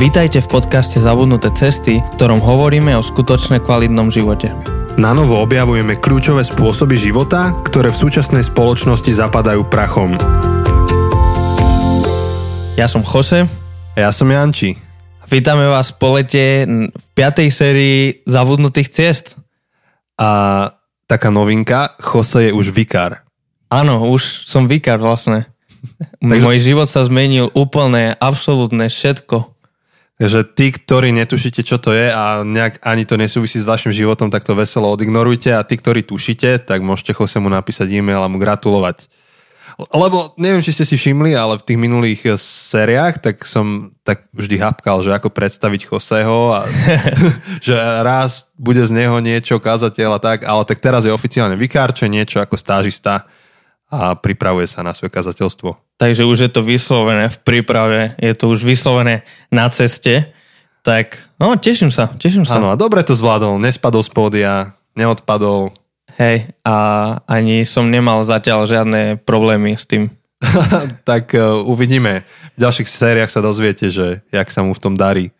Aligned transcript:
Vítajte 0.00 0.40
v 0.40 0.48
podcaste 0.48 0.96
Zabudnuté 0.96 1.52
cesty, 1.52 2.00
v 2.00 2.12
ktorom 2.16 2.40
hovoríme 2.40 2.96
o 2.96 3.04
skutočne 3.04 3.60
kvalitnom 3.60 4.08
živote. 4.08 4.48
Na 4.96 5.12
novo 5.12 5.36
objavujeme 5.44 5.92
kľúčové 5.92 6.40
spôsoby 6.40 6.96
života, 6.96 7.52
ktoré 7.68 7.92
v 7.92 8.00
súčasnej 8.08 8.40
spoločnosti 8.48 9.12
zapadajú 9.12 9.68
prachom. 9.68 10.16
Ja 12.80 12.88
som 12.88 13.04
Jose. 13.04 13.44
Ja 13.92 14.08
som 14.08 14.32
Janči. 14.32 14.72
Vítame 15.28 15.68
vás 15.68 15.92
po 15.92 16.16
lete 16.16 16.64
v 16.88 17.06
piatej 17.12 17.52
sérii 17.52 18.24
Zabudnutých 18.24 18.88
ciest. 18.88 19.36
A 20.16 20.64
taká 21.04 21.28
novinka, 21.28 22.00
Jose 22.00 22.48
je 22.48 22.56
už 22.56 22.72
vikár. 22.72 23.20
Áno, 23.68 24.08
už 24.08 24.48
som 24.48 24.64
vikár 24.64 24.96
vlastne. 24.96 25.44
Takže... 26.24 26.40
Môj 26.40 26.56
život 26.56 26.88
sa 26.88 27.04
zmenil 27.04 27.52
úplne, 27.52 28.16
absolútne 28.16 28.88
všetko. 28.88 29.59
Takže 30.20 30.52
tí, 30.52 30.68
ktorí 30.68 31.16
netušíte, 31.16 31.64
čo 31.64 31.80
to 31.80 31.96
je 31.96 32.12
a 32.12 32.44
nejak 32.44 32.84
ani 32.84 33.08
to 33.08 33.16
nesúvisí 33.16 33.56
s 33.56 33.64
vašim 33.64 33.88
životom, 33.88 34.28
tak 34.28 34.44
to 34.44 34.52
veselo 34.52 34.92
odignorujte 34.92 35.48
a 35.56 35.64
tí, 35.64 35.80
ktorí 35.80 36.04
tušíte, 36.04 36.60
tak 36.68 36.84
môžete 36.84 37.16
mu 37.40 37.48
napísať 37.48 37.88
e-mail 37.88 38.20
a 38.20 38.28
mu 38.28 38.36
gratulovať. 38.36 39.08
Lebo 39.96 40.36
neviem, 40.36 40.60
či 40.60 40.76
ste 40.76 40.84
si 40.84 41.00
všimli, 41.00 41.32
ale 41.32 41.56
v 41.56 41.64
tých 41.64 41.80
minulých 41.80 42.36
sériách 42.36 43.24
tak 43.24 43.48
som 43.48 43.96
tak 44.04 44.28
vždy 44.36 44.60
hapkal, 44.60 45.00
že 45.00 45.16
ako 45.16 45.32
predstaviť 45.32 45.88
Joseho 45.88 46.52
a 46.52 46.68
že 47.64 47.72
raz 48.04 48.52
bude 48.60 48.84
z 48.84 48.92
neho 48.92 49.16
niečo, 49.24 49.56
kazateľ 49.56 50.18
a 50.18 50.20
tak, 50.20 50.44
ale 50.44 50.68
tak 50.68 50.84
teraz 50.84 51.08
je 51.08 51.16
oficiálne 51.16 51.56
vikár, 51.56 51.96
čo 51.96 52.04
je 52.04 52.12
niečo 52.12 52.44
ako 52.44 52.60
stážista 52.60 53.24
a 53.90 54.14
pripravuje 54.14 54.70
sa 54.70 54.86
na 54.86 54.94
svoje 54.94 55.10
kazateľstvo. 55.10 55.98
Takže 55.98 56.22
už 56.24 56.46
je 56.46 56.50
to 56.50 56.62
vyslovené 56.62 57.26
v 57.28 57.38
príprave, 57.42 58.14
je 58.16 58.32
to 58.38 58.48
už 58.54 58.62
vyslovené 58.62 59.26
na 59.50 59.66
ceste, 59.68 60.30
tak 60.80 61.18
no 61.36 61.58
teším 61.58 61.92
sa, 61.92 62.08
teším 62.14 62.46
sa. 62.46 62.56
Áno 62.56 62.72
a 62.72 62.78
dobre 62.78 63.02
to 63.04 63.12
zvládol, 63.12 63.60
nespadol 63.60 64.00
z 64.00 64.10
pódia, 64.14 64.72
neodpadol. 64.94 65.74
Hej, 66.16 66.52
a 66.64 66.76
ani 67.26 67.66
som 67.66 67.90
nemal 67.90 68.22
zatiaľ 68.24 68.64
žiadne 68.64 69.20
problémy 69.26 69.76
s 69.76 69.84
tým. 69.84 70.08
tak 71.10 71.36
uh, 71.36 71.60
uvidíme. 71.60 72.24
V 72.56 72.58
ďalších 72.64 72.88
sériách 72.88 73.30
sa 73.30 73.44
dozviete, 73.44 73.92
že 73.92 74.24
jak 74.32 74.48
sa 74.48 74.64
mu 74.64 74.72
v 74.72 74.82
tom 74.82 74.94
darí. 74.96 75.32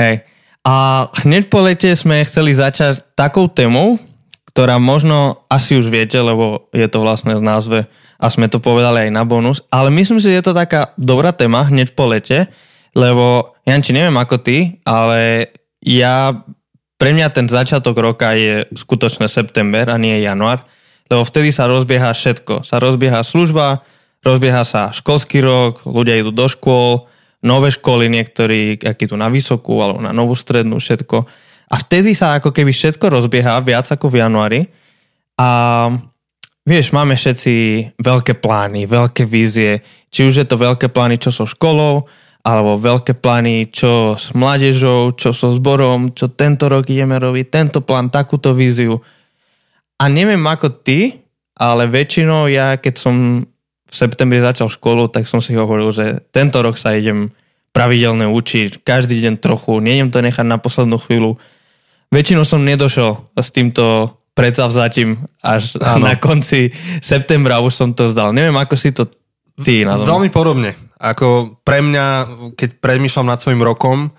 Hej. 0.00 0.24
A 0.62 1.06
hneď 1.26 1.50
po 1.50 1.58
lete 1.60 1.90
sme 1.92 2.22
chceli 2.22 2.54
začať 2.54 3.02
takou 3.18 3.50
témou, 3.50 3.98
ktorá 4.52 4.76
možno 4.76 5.48
asi 5.48 5.80
už 5.80 5.88
viete, 5.88 6.20
lebo 6.20 6.68
je 6.76 6.84
to 6.84 7.00
vlastne 7.00 7.32
z 7.32 7.42
názve 7.42 7.78
a 8.22 8.26
sme 8.28 8.46
to 8.52 8.60
povedali 8.60 9.08
aj 9.08 9.10
na 9.10 9.24
bonus, 9.24 9.64
ale 9.72 9.88
myslím 9.90 10.20
si, 10.20 10.28
že 10.28 10.36
je 10.38 10.44
to 10.44 10.54
taká 10.54 10.92
dobrá 11.00 11.32
téma 11.32 11.66
hneď 11.66 11.96
po 11.96 12.06
lete, 12.06 12.52
lebo 12.92 13.56
Janči, 13.64 13.96
neviem 13.96 14.14
ako 14.20 14.36
ty, 14.44 14.78
ale 14.84 15.50
ja, 15.80 16.36
pre 17.00 17.10
mňa 17.16 17.32
ten 17.32 17.48
začiatok 17.48 17.96
roka 17.98 18.36
je 18.36 18.68
skutočne 18.76 19.26
september 19.26 19.88
a 19.88 19.96
nie 19.96 20.20
január, 20.22 20.62
lebo 21.08 21.24
vtedy 21.24 21.50
sa 21.50 21.66
rozbieha 21.66 22.12
všetko. 22.12 22.62
Sa 22.62 22.78
rozbieha 22.78 23.24
služba, 23.24 23.82
rozbieha 24.22 24.62
sa 24.62 24.94
školský 24.94 25.42
rok, 25.42 25.82
ľudia 25.88 26.20
idú 26.20 26.30
do 26.30 26.46
škôl, 26.46 27.10
nové 27.42 27.74
školy, 27.74 28.06
niektorí, 28.06 28.78
aký 28.78 29.10
tu 29.10 29.18
na 29.18 29.26
vysokú 29.26 29.82
alebo 29.82 29.98
na 29.98 30.14
novú 30.14 30.38
strednú, 30.38 30.78
všetko. 30.78 31.26
A 31.72 31.80
vtedy 31.80 32.12
sa 32.12 32.36
ako 32.36 32.52
keby 32.52 32.68
všetko 32.68 33.08
rozbieha 33.08 33.56
viac 33.64 33.88
ako 33.88 34.12
v 34.12 34.20
januári. 34.20 34.60
A 35.40 35.48
vieš, 36.68 36.92
máme 36.92 37.16
všetci 37.16 37.54
veľké 37.96 38.36
plány, 38.44 38.84
veľké 38.84 39.24
vízie. 39.24 39.80
Či 40.12 40.28
už 40.28 40.34
je 40.44 40.46
to 40.46 40.60
veľké 40.60 40.92
plány, 40.92 41.16
čo 41.16 41.32
so 41.32 41.48
školou, 41.48 42.04
alebo 42.44 42.76
veľké 42.76 43.16
plány, 43.16 43.72
čo 43.72 44.20
s 44.20 44.36
mládežou, 44.36 45.16
čo 45.16 45.32
so 45.32 45.54
zborom, 45.56 46.12
čo 46.12 46.28
tento 46.28 46.68
rok 46.68 46.84
ideme 46.92 47.16
robiť, 47.16 47.48
tento 47.48 47.80
plán, 47.80 48.12
takúto 48.12 48.52
víziu. 48.52 49.00
A 49.96 50.10
neviem 50.12 50.42
ako 50.44 50.68
ty, 50.82 51.24
ale 51.56 51.88
väčšinou 51.88 52.50
ja, 52.52 52.76
keď 52.76 52.94
som 52.98 53.40
v 53.92 53.94
septembri 53.94 54.42
začal 54.42 54.68
školu, 54.68 55.08
tak 55.08 55.30
som 55.30 55.38
si 55.38 55.54
hovoril, 55.54 55.94
že 55.94 56.20
tento 56.34 56.58
rok 56.60 56.76
sa 56.76 56.96
idem 56.96 57.30
pravidelne 57.72 58.28
učiť, 58.28 58.84
každý 58.84 59.22
deň 59.24 59.40
trochu, 59.40 59.80
nejdem 59.80 60.12
to 60.12 60.20
nechať 60.20 60.44
na 60.44 60.60
poslednú 60.60 61.00
chvíľu 61.00 61.40
väčšinou 62.12 62.44
som 62.44 62.60
nedošel 62.60 63.32
s 63.40 63.48
týmto 63.50 64.14
predsavzatím 64.32 65.16
až 65.40 65.76
ano. 65.80 66.08
na 66.08 66.14
konci 66.16 66.72
septembra 67.00 67.60
už 67.64 67.72
som 67.72 67.90
to 67.92 68.12
zdal. 68.12 68.32
Neviem, 68.32 68.56
ako 68.56 68.74
si 68.76 68.92
to 68.92 69.08
ty 69.60 69.84
na 69.84 70.00
tom. 70.00 70.08
Veľmi 70.08 70.32
podobne. 70.32 70.72
Ako 70.96 71.58
pre 71.64 71.84
mňa, 71.84 72.06
keď 72.56 72.80
premýšľam 72.80 73.28
nad 73.28 73.40
svojim 73.40 73.60
rokom, 73.64 74.12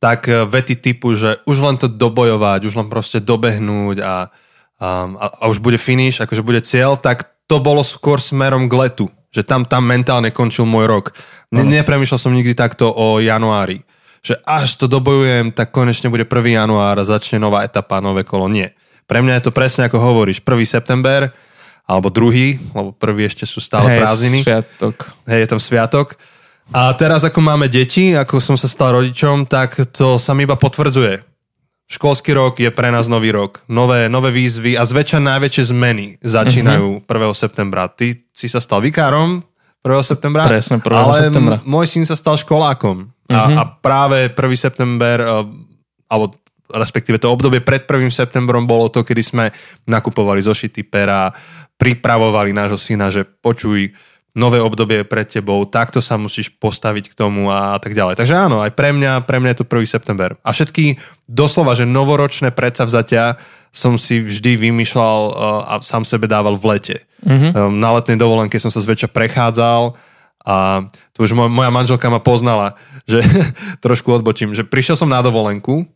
tak 0.00 0.28
eh, 0.28 0.48
vety 0.48 0.80
typu, 0.80 1.12
že 1.12 1.40
už 1.44 1.58
len 1.60 1.76
to 1.76 1.88
dobojovať, 1.88 2.60
už 2.64 2.74
len 2.76 2.88
proste 2.88 3.20
dobehnúť 3.20 3.96
a, 4.00 4.32
a, 4.80 4.88
a 5.20 5.44
už 5.48 5.60
bude 5.60 5.76
finish, 5.76 6.24
akože 6.24 6.40
bude 6.40 6.64
cieľ, 6.64 6.96
tak 6.96 7.28
to 7.44 7.60
bolo 7.60 7.84
skôr 7.84 8.16
smerom 8.16 8.70
k 8.70 8.74
letu. 8.78 9.06
Že 9.30 9.46
tam, 9.46 9.62
tam 9.62 9.86
mentálne 9.86 10.34
končil 10.34 10.66
môj 10.66 10.90
rok. 10.90 11.04
Ne, 11.54 11.62
nepremýšľal 11.62 12.18
som 12.18 12.34
nikdy 12.34 12.50
takto 12.58 12.90
o 12.90 13.22
januári 13.22 13.86
že 14.20 14.36
až 14.44 14.76
to 14.76 14.86
dobojujem, 14.86 15.52
tak 15.52 15.72
konečne 15.72 16.12
bude 16.12 16.28
1. 16.28 16.60
január 16.60 16.96
a 17.00 17.08
začne 17.08 17.40
nová 17.40 17.64
etapa, 17.64 18.04
nové 18.04 18.24
kolo. 18.24 18.48
Nie. 18.52 18.76
Pre 19.08 19.24
mňa 19.24 19.40
je 19.40 19.44
to 19.48 19.56
presne 19.56 19.88
ako 19.88 19.98
hovoríš. 19.98 20.44
1. 20.44 20.60
september, 20.68 21.32
alebo 21.88 22.12
druhý, 22.12 22.60
lebo 22.76 22.94
prvý 22.94 23.26
ešte 23.26 23.48
sú 23.48 23.58
stále 23.58 23.96
Hej, 23.96 23.98
prázdniny. 23.98 24.40
sviatok. 24.46 24.96
Hej, 25.26 25.38
je 25.42 25.48
tam 25.50 25.60
sviatok. 25.60 26.14
A 26.70 26.94
teraz, 26.94 27.26
ako 27.26 27.42
máme 27.42 27.66
deti, 27.66 28.14
ako 28.14 28.38
som 28.38 28.54
sa 28.54 28.70
stal 28.70 28.94
rodičom, 28.94 29.50
tak 29.50 29.74
to 29.90 30.22
sa 30.22 30.30
mi 30.38 30.46
iba 30.46 30.54
potvrdzuje. 30.54 31.26
Školský 31.90 32.38
rok 32.38 32.62
je 32.62 32.70
pre 32.70 32.94
nás 32.94 33.10
nový 33.10 33.34
rok. 33.34 33.66
Nové, 33.66 34.06
nové 34.06 34.30
výzvy 34.30 34.78
a 34.78 34.86
zväčša 34.86 35.18
najväčšie 35.18 35.74
zmeny 35.74 36.22
začínajú 36.22 37.02
mm-hmm. 37.02 37.10
1. 37.10 37.34
septembra. 37.34 37.90
Ty 37.90 38.14
si 38.30 38.46
sa 38.46 38.62
stal 38.62 38.78
vikárom 38.78 39.42
1. 39.80 40.04
septembra. 40.04 40.44
Presne, 40.44 40.76
1. 40.78 40.92
ale 40.92 41.14
septembra. 41.28 41.56
môj 41.64 41.86
syn 41.88 42.04
sa 42.04 42.14
stal 42.14 42.36
školákom. 42.36 43.08
A, 43.30 43.46
Mhm. 43.48 43.54
a 43.56 43.62
práve 43.80 44.28
1. 44.28 44.56
september, 44.56 45.16
uh, 45.20 45.46
alebo 46.10 46.34
respektíve 46.70 47.18
to 47.18 47.30
obdobie 47.30 47.58
pred 47.62 47.82
1. 47.86 48.10
septembrom 48.10 48.66
bolo 48.66 48.86
to, 48.90 49.02
kedy 49.02 49.22
sme 49.22 49.44
nakupovali 49.86 50.38
zošity 50.38 50.86
pera, 50.86 51.30
pripravovali 51.74 52.52
nášho 52.52 52.78
syna, 52.78 53.08
že 53.10 53.24
počuj, 53.24 53.90
nové 54.34 54.62
obdobie 54.62 55.02
pred 55.02 55.26
tebou, 55.26 55.66
takto 55.66 55.98
sa 55.98 56.14
musíš 56.14 56.54
postaviť 56.54 57.10
k 57.10 57.18
tomu 57.18 57.50
a 57.50 57.74
tak 57.82 57.98
ďalej. 57.98 58.14
Takže 58.14 58.34
áno, 58.34 58.62
aj 58.62 58.70
pre 58.78 58.94
mňa, 58.94 59.26
pre 59.26 59.42
mňa 59.42 59.50
je 59.54 59.58
to 59.62 59.66
1. 59.66 59.86
september. 59.90 60.38
A 60.46 60.54
všetky 60.54 61.02
doslova, 61.26 61.74
že 61.74 61.88
novoročné 61.88 62.54
predsavzatia 62.54 63.42
som 63.74 63.98
si 63.98 64.22
vždy 64.22 64.70
vymýšľal 64.70 65.18
uh, 65.26 65.32
a 65.66 65.74
sám 65.82 66.06
sebe 66.06 66.30
dával 66.30 66.54
v 66.58 66.64
lete. 66.74 66.96
Mm-hmm. 67.22 67.74
Na 67.78 67.90
letnej 67.94 68.18
dovolenke 68.18 68.58
som 68.58 68.70
sa 68.70 68.82
zväčša 68.82 69.10
prechádzal 69.10 69.94
a 70.40 70.88
to 71.12 71.28
už 71.28 71.36
moja 71.36 71.68
manželka 71.68 72.08
ma 72.08 72.22
poznala, 72.22 72.80
že 73.04 73.20
trošku 73.84 74.10
odbočím, 74.10 74.56
že 74.56 74.66
prišiel 74.66 74.96
som 74.96 75.10
na 75.10 75.20
dovolenku, 75.20 75.86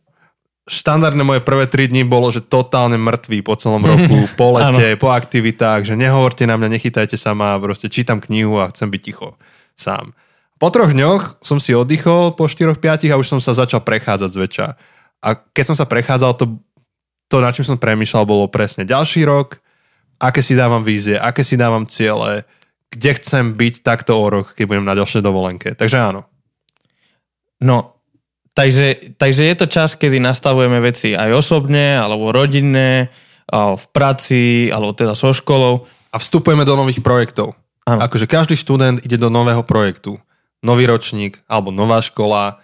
štandardné 0.65 1.21
moje 1.21 1.41
prvé 1.45 1.69
3 1.69 1.93
dní 1.93 2.03
bolo, 2.09 2.33
že 2.33 2.41
totálne 2.41 2.97
mŕtvý 2.97 3.45
po 3.45 3.53
celom 3.53 3.85
roku, 3.91 4.25
po 4.33 4.57
lete, 4.57 4.97
po 4.97 5.13
aktivitách, 5.13 5.85
že 5.85 5.93
nehovorte 5.93 6.49
na 6.49 6.57
mňa, 6.57 6.77
nechytajte 6.77 7.15
sa 7.15 7.37
ma, 7.37 7.57
proste 7.61 7.89
čítam 7.89 8.17
knihu 8.17 8.57
a 8.57 8.69
chcem 8.73 8.89
byť 8.89 9.01
ticho 9.01 9.37
sám. 9.77 10.17
Po 10.55 10.71
troch 10.71 10.95
dňoch 10.95 11.43
som 11.43 11.59
si 11.59 11.75
oddychol, 11.75 12.33
po 12.33 12.47
4-5 12.47 13.11
a 13.11 13.19
už 13.19 13.27
som 13.27 13.39
sa 13.43 13.51
začal 13.51 13.83
prechádzať 13.83 14.29
zväčša. 14.31 14.67
A 15.21 15.29
keď 15.35 15.65
som 15.73 15.77
sa 15.77 15.85
prechádzal, 15.85 16.31
to, 16.39 16.57
to 17.27 17.43
na 17.43 17.51
čím 17.51 17.67
som 17.67 17.77
premýšľal, 17.77 18.23
bolo 18.23 18.47
presne 18.47 18.87
ďalší 18.87 19.27
rok, 19.27 19.59
aké 20.15 20.39
si 20.39 20.55
dávam 20.55 20.81
vízie, 20.81 21.19
aké 21.19 21.43
si 21.43 21.59
dávam 21.59 21.83
ciele, 21.83 22.47
kde 22.87 23.11
chcem 23.19 23.51
byť 23.51 23.83
takto 23.83 24.15
o 24.15 24.25
rok, 24.31 24.55
keď 24.55 24.65
budem 24.65 24.87
na 24.87 24.95
ďalšej 24.95 25.21
dovolenke. 25.21 25.75
Takže 25.75 25.97
áno. 25.99 26.23
No, 27.59 27.94
takže, 28.55 29.15
takže 29.19 29.43
je 29.43 29.55
to 29.59 29.67
čas, 29.67 29.99
kedy 29.99 30.17
nastavujeme 30.23 30.79
veci 30.79 31.13
aj 31.13 31.29
osobne, 31.35 31.99
alebo 31.99 32.31
rodinné, 32.31 33.11
alebo 33.45 33.75
v 33.77 33.87
práci, 33.91 34.43
alebo 34.71 34.95
teda 34.95 35.13
so 35.13 35.35
školou. 35.35 35.85
A 36.09 36.17
vstupujeme 36.17 36.63
do 36.63 36.79
nových 36.79 37.03
projektov. 37.03 37.53
Áno. 37.85 38.01
Akože 38.01 38.25
každý 38.25 38.57
študent 38.57 39.03
ide 39.05 39.19
do 39.19 39.29
nového 39.29 39.61
projektu. 39.61 40.17
Nový 40.65 40.89
ročník, 40.89 41.37
alebo 41.45 41.69
nová 41.69 42.01
škola, 42.01 42.57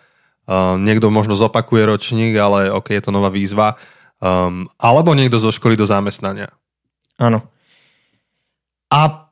uh, 0.49 0.79
niekto 0.81 1.13
možno 1.13 1.37
zopakuje 1.37 1.85
ročník, 1.85 2.33
ale 2.39 2.73
ok, 2.73 2.97
je 2.97 3.03
to 3.05 3.11
nová 3.13 3.29
výzva. 3.29 3.77
Um, 4.17 4.65
alebo 4.81 5.13
niekto 5.13 5.37
zo 5.37 5.53
školy 5.53 5.77
do 5.77 5.85
zamestnania. 5.85 6.49
Áno. 7.21 7.45
A 8.89 9.29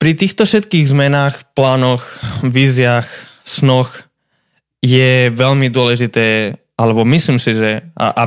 pri 0.00 0.12
týchto 0.16 0.48
všetkých 0.48 0.88
zmenách, 0.88 1.52
plánoch, 1.52 2.02
víziách, 2.42 3.06
snoch 3.44 4.11
je 4.82 5.30
veľmi 5.30 5.70
dôležité, 5.70 6.58
alebo 6.74 7.06
myslím 7.06 7.38
si, 7.38 7.54
že 7.54 7.86
a, 7.94 8.06
a 8.10 8.24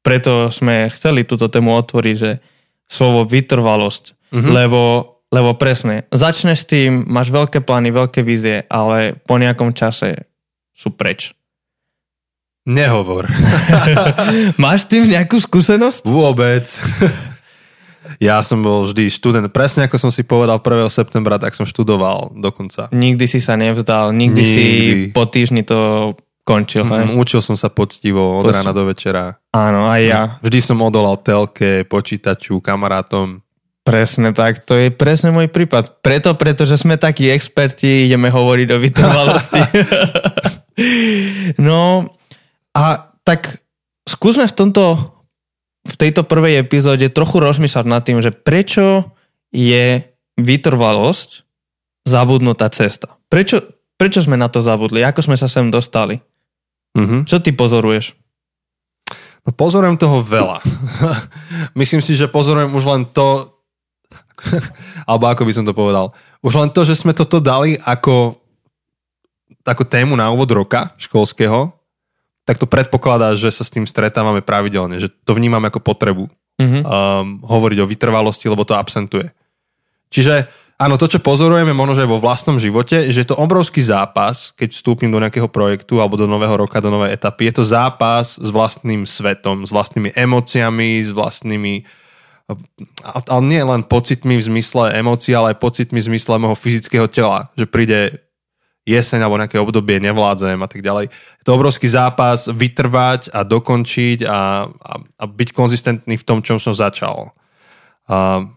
preto 0.00 0.48
sme 0.48 0.88
chceli 0.88 1.28
túto 1.28 1.52
tému 1.52 1.76
otvoriť, 1.76 2.16
že 2.16 2.40
slovo 2.88 3.28
vytrvalosť, 3.28 4.32
mm-hmm. 4.32 4.50
lebo, 4.50 4.82
lebo 5.28 5.52
presne, 5.60 6.08
začneš 6.08 6.64
s 6.64 6.70
tým, 6.72 7.04
máš 7.04 7.28
veľké 7.28 7.60
plány, 7.60 7.92
veľké 7.92 8.24
vízie, 8.24 8.64
ale 8.72 9.20
po 9.28 9.36
nejakom 9.36 9.76
čase 9.76 10.32
sú 10.72 10.96
preč. 10.96 11.36
Nehovor. 12.68 13.24
Máš 14.60 14.84
tým 14.92 15.08
nejakú 15.08 15.40
skúsenosť? 15.40 16.04
Vôbec. 16.04 16.68
Ja 18.16 18.40
som 18.40 18.64
bol 18.64 18.88
vždy 18.88 19.12
študent. 19.12 19.52
Presne 19.52 19.84
ako 19.84 20.00
som 20.00 20.10
si 20.10 20.24
povedal 20.24 20.56
1. 20.64 20.88
septembra, 20.88 21.36
tak 21.36 21.52
som 21.52 21.68
študoval 21.68 22.32
dokonca. 22.32 22.88
Nikdy 22.88 23.24
si 23.28 23.44
sa 23.44 23.60
nevzdal, 23.60 24.16
nikdy, 24.16 24.40
nikdy. 24.40 24.52
si 24.52 24.64
po 25.12 25.28
týždni 25.28 25.68
to 25.68 26.12
končil. 26.48 26.88
Mm, 26.88 27.20
učil 27.20 27.44
som 27.44 27.60
sa 27.60 27.68
poctivo 27.68 28.40
od 28.40 28.48
Poč- 28.48 28.56
rána 28.56 28.72
do 28.72 28.88
večera. 28.88 29.36
Áno, 29.52 29.84
aj 29.84 30.00
ja. 30.00 30.22
Vždy 30.40 30.58
som 30.64 30.80
odolal 30.80 31.20
telke, 31.20 31.84
počítaču, 31.84 32.64
kamarátom. 32.64 33.44
Presne 33.84 34.36
tak, 34.36 34.64
to 34.64 34.76
je 34.76 34.92
presne 34.92 35.32
môj 35.32 35.48
prípad. 35.48 36.04
Preto, 36.04 36.36
pretože 36.36 36.76
sme 36.76 37.00
takí 37.00 37.28
experti, 37.32 38.04
ideme 38.04 38.28
hovoriť 38.28 38.68
o 38.72 38.78
vytrvalosti. 38.80 39.60
no 41.68 42.12
a 42.76 42.84
tak 43.24 43.64
skúsme 44.04 44.44
v 44.44 44.56
tomto 44.56 44.84
v 45.88 45.96
tejto 45.96 46.28
prvej 46.28 46.60
epizóde 46.60 47.08
trochu 47.08 47.40
rozmýšľať 47.40 47.86
nad 47.88 48.04
tým, 48.04 48.20
že 48.20 48.30
prečo 48.30 49.08
je 49.48 50.04
vytrvalosť 50.36 51.48
zabudnutá 52.04 52.68
cesta. 52.68 53.16
Prečo, 53.32 53.64
prečo 53.96 54.20
sme 54.20 54.36
na 54.36 54.52
to 54.52 54.60
zabudli? 54.60 55.00
Ako 55.00 55.24
sme 55.24 55.36
sa 55.40 55.48
sem 55.48 55.72
dostali? 55.72 56.20
Mm-hmm. 56.96 57.24
Čo 57.24 57.40
ty 57.40 57.56
pozoruješ? 57.56 58.16
No 59.48 59.56
pozorujem 59.56 59.96
toho 59.96 60.20
veľa. 60.20 60.60
Myslím 61.80 62.04
si, 62.04 62.12
že 62.12 62.28
pozorujem 62.28 62.68
už 62.76 62.84
len 62.84 63.02
to, 63.08 63.48
alebo 65.08 65.24
ako 65.32 65.48
by 65.48 65.52
som 65.56 65.64
to 65.64 65.72
povedal, 65.72 66.12
už 66.44 66.52
len 66.52 66.68
to, 66.68 66.84
že 66.84 67.00
sme 67.00 67.16
toto 67.16 67.40
dali 67.40 67.80
ako 67.80 68.36
takú 69.64 69.84
tému 69.84 70.16
na 70.16 70.28
úvod 70.32 70.48
roka 70.52 70.92
školského, 70.96 71.77
tak 72.48 72.56
to 72.56 72.64
predpokladá, 72.64 73.36
že 73.36 73.52
sa 73.52 73.60
s 73.60 73.68
tým 73.68 73.84
stretávame 73.84 74.40
pravidelne, 74.40 74.96
že 74.96 75.12
to 75.12 75.36
vnímam 75.36 75.60
ako 75.68 75.84
potrebu 75.84 76.32
mm-hmm. 76.56 76.80
um, 76.80 77.44
hovoriť 77.44 77.78
o 77.84 77.90
vytrvalosti, 77.92 78.48
lebo 78.48 78.64
to 78.64 78.72
absentuje. 78.72 79.28
Čiže 80.08 80.48
áno, 80.80 80.96
to, 80.96 81.12
čo 81.12 81.20
pozorujeme 81.20 81.76
možno, 81.76 82.00
že 82.00 82.08
vo 82.08 82.16
vlastnom 82.16 82.56
živote, 82.56 83.12
že 83.12 83.20
je 83.20 83.28
to 83.28 83.36
obrovský 83.36 83.84
zápas, 83.84 84.56
keď 84.56 84.72
vstúpim 84.72 85.12
do 85.12 85.20
nejakého 85.20 85.52
projektu 85.52 86.00
alebo 86.00 86.16
do 86.16 86.24
nového 86.24 86.56
roka, 86.56 86.80
do 86.80 86.88
novej 86.88 87.12
etapy. 87.12 87.52
Je 87.52 87.60
to 87.60 87.64
zápas 87.68 88.40
s 88.40 88.48
vlastným 88.48 89.04
svetom, 89.04 89.68
s 89.68 89.70
vlastnými 89.70 90.16
emóciami, 90.16 91.04
s 91.04 91.12
vlastnými 91.12 91.84
ale 93.04 93.44
nie 93.44 93.60
len 93.60 93.84
pocitmi 93.84 94.40
v 94.40 94.46
zmysle 94.48 94.96
emócií, 94.96 95.36
ale 95.36 95.52
aj 95.52 95.60
pocitmi 95.60 96.00
v 96.00 96.08
zmysle 96.16 96.40
môjho 96.40 96.56
fyzického 96.56 97.04
tela. 97.04 97.52
Že 97.60 97.66
príde 97.68 98.24
jeseň 98.88 99.20
alebo 99.20 99.36
nejaké 99.36 99.60
obdobie 99.60 100.00
nevládzem 100.00 100.56
a 100.56 100.68
tak 100.68 100.80
ďalej. 100.80 101.12
Je 101.12 101.44
to 101.44 101.52
obrovský 101.52 101.84
zápas 101.84 102.48
vytrvať 102.48 103.28
a 103.36 103.44
dokončiť 103.44 104.24
a, 104.24 104.64
a, 104.64 104.92
a 105.04 105.24
byť 105.28 105.48
konzistentný 105.52 106.16
v 106.16 106.26
tom, 106.26 106.40
čom 106.40 106.56
som 106.56 106.72
začal. 106.72 107.36
A, 108.08 108.48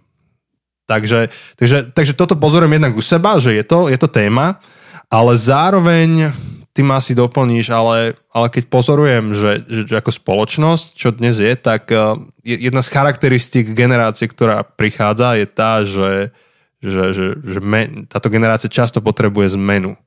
takže, 0.87 1.27
takže, 1.59 1.91
takže 1.91 2.15
toto 2.15 2.39
pozorujem 2.39 2.79
jednak 2.79 2.95
u 2.95 3.03
seba, 3.03 3.35
že 3.43 3.51
je 3.51 3.63
to, 3.67 3.91
je 3.91 3.99
to 3.99 4.07
téma, 4.07 4.63
ale 5.11 5.35
zároveň 5.35 6.31
ty 6.71 6.81
ma 6.87 7.03
asi 7.03 7.11
doplníš, 7.11 7.67
ale, 7.67 8.15
ale 8.31 8.47
keď 8.47 8.71
pozorujem, 8.71 9.35
že, 9.35 9.67
že, 9.67 9.81
že 9.91 9.95
ako 9.99 10.11
spoločnosť, 10.15 10.85
čo 10.95 11.11
dnes 11.11 11.35
je, 11.43 11.51
tak 11.59 11.91
uh, 11.91 12.15
jedna 12.43 12.79
z 12.79 12.91
charakteristík 12.95 13.75
generácie, 13.75 14.31
ktorá 14.31 14.63
prichádza, 14.63 15.35
je 15.35 15.47
tá, 15.51 15.83
že, 15.83 16.31
že, 16.79 17.11
že, 17.11 17.25
že 17.43 17.59
me, 17.59 18.07
táto 18.07 18.31
generácia 18.31 18.71
často 18.71 19.03
potrebuje 19.03 19.59
zmenu 19.59 19.99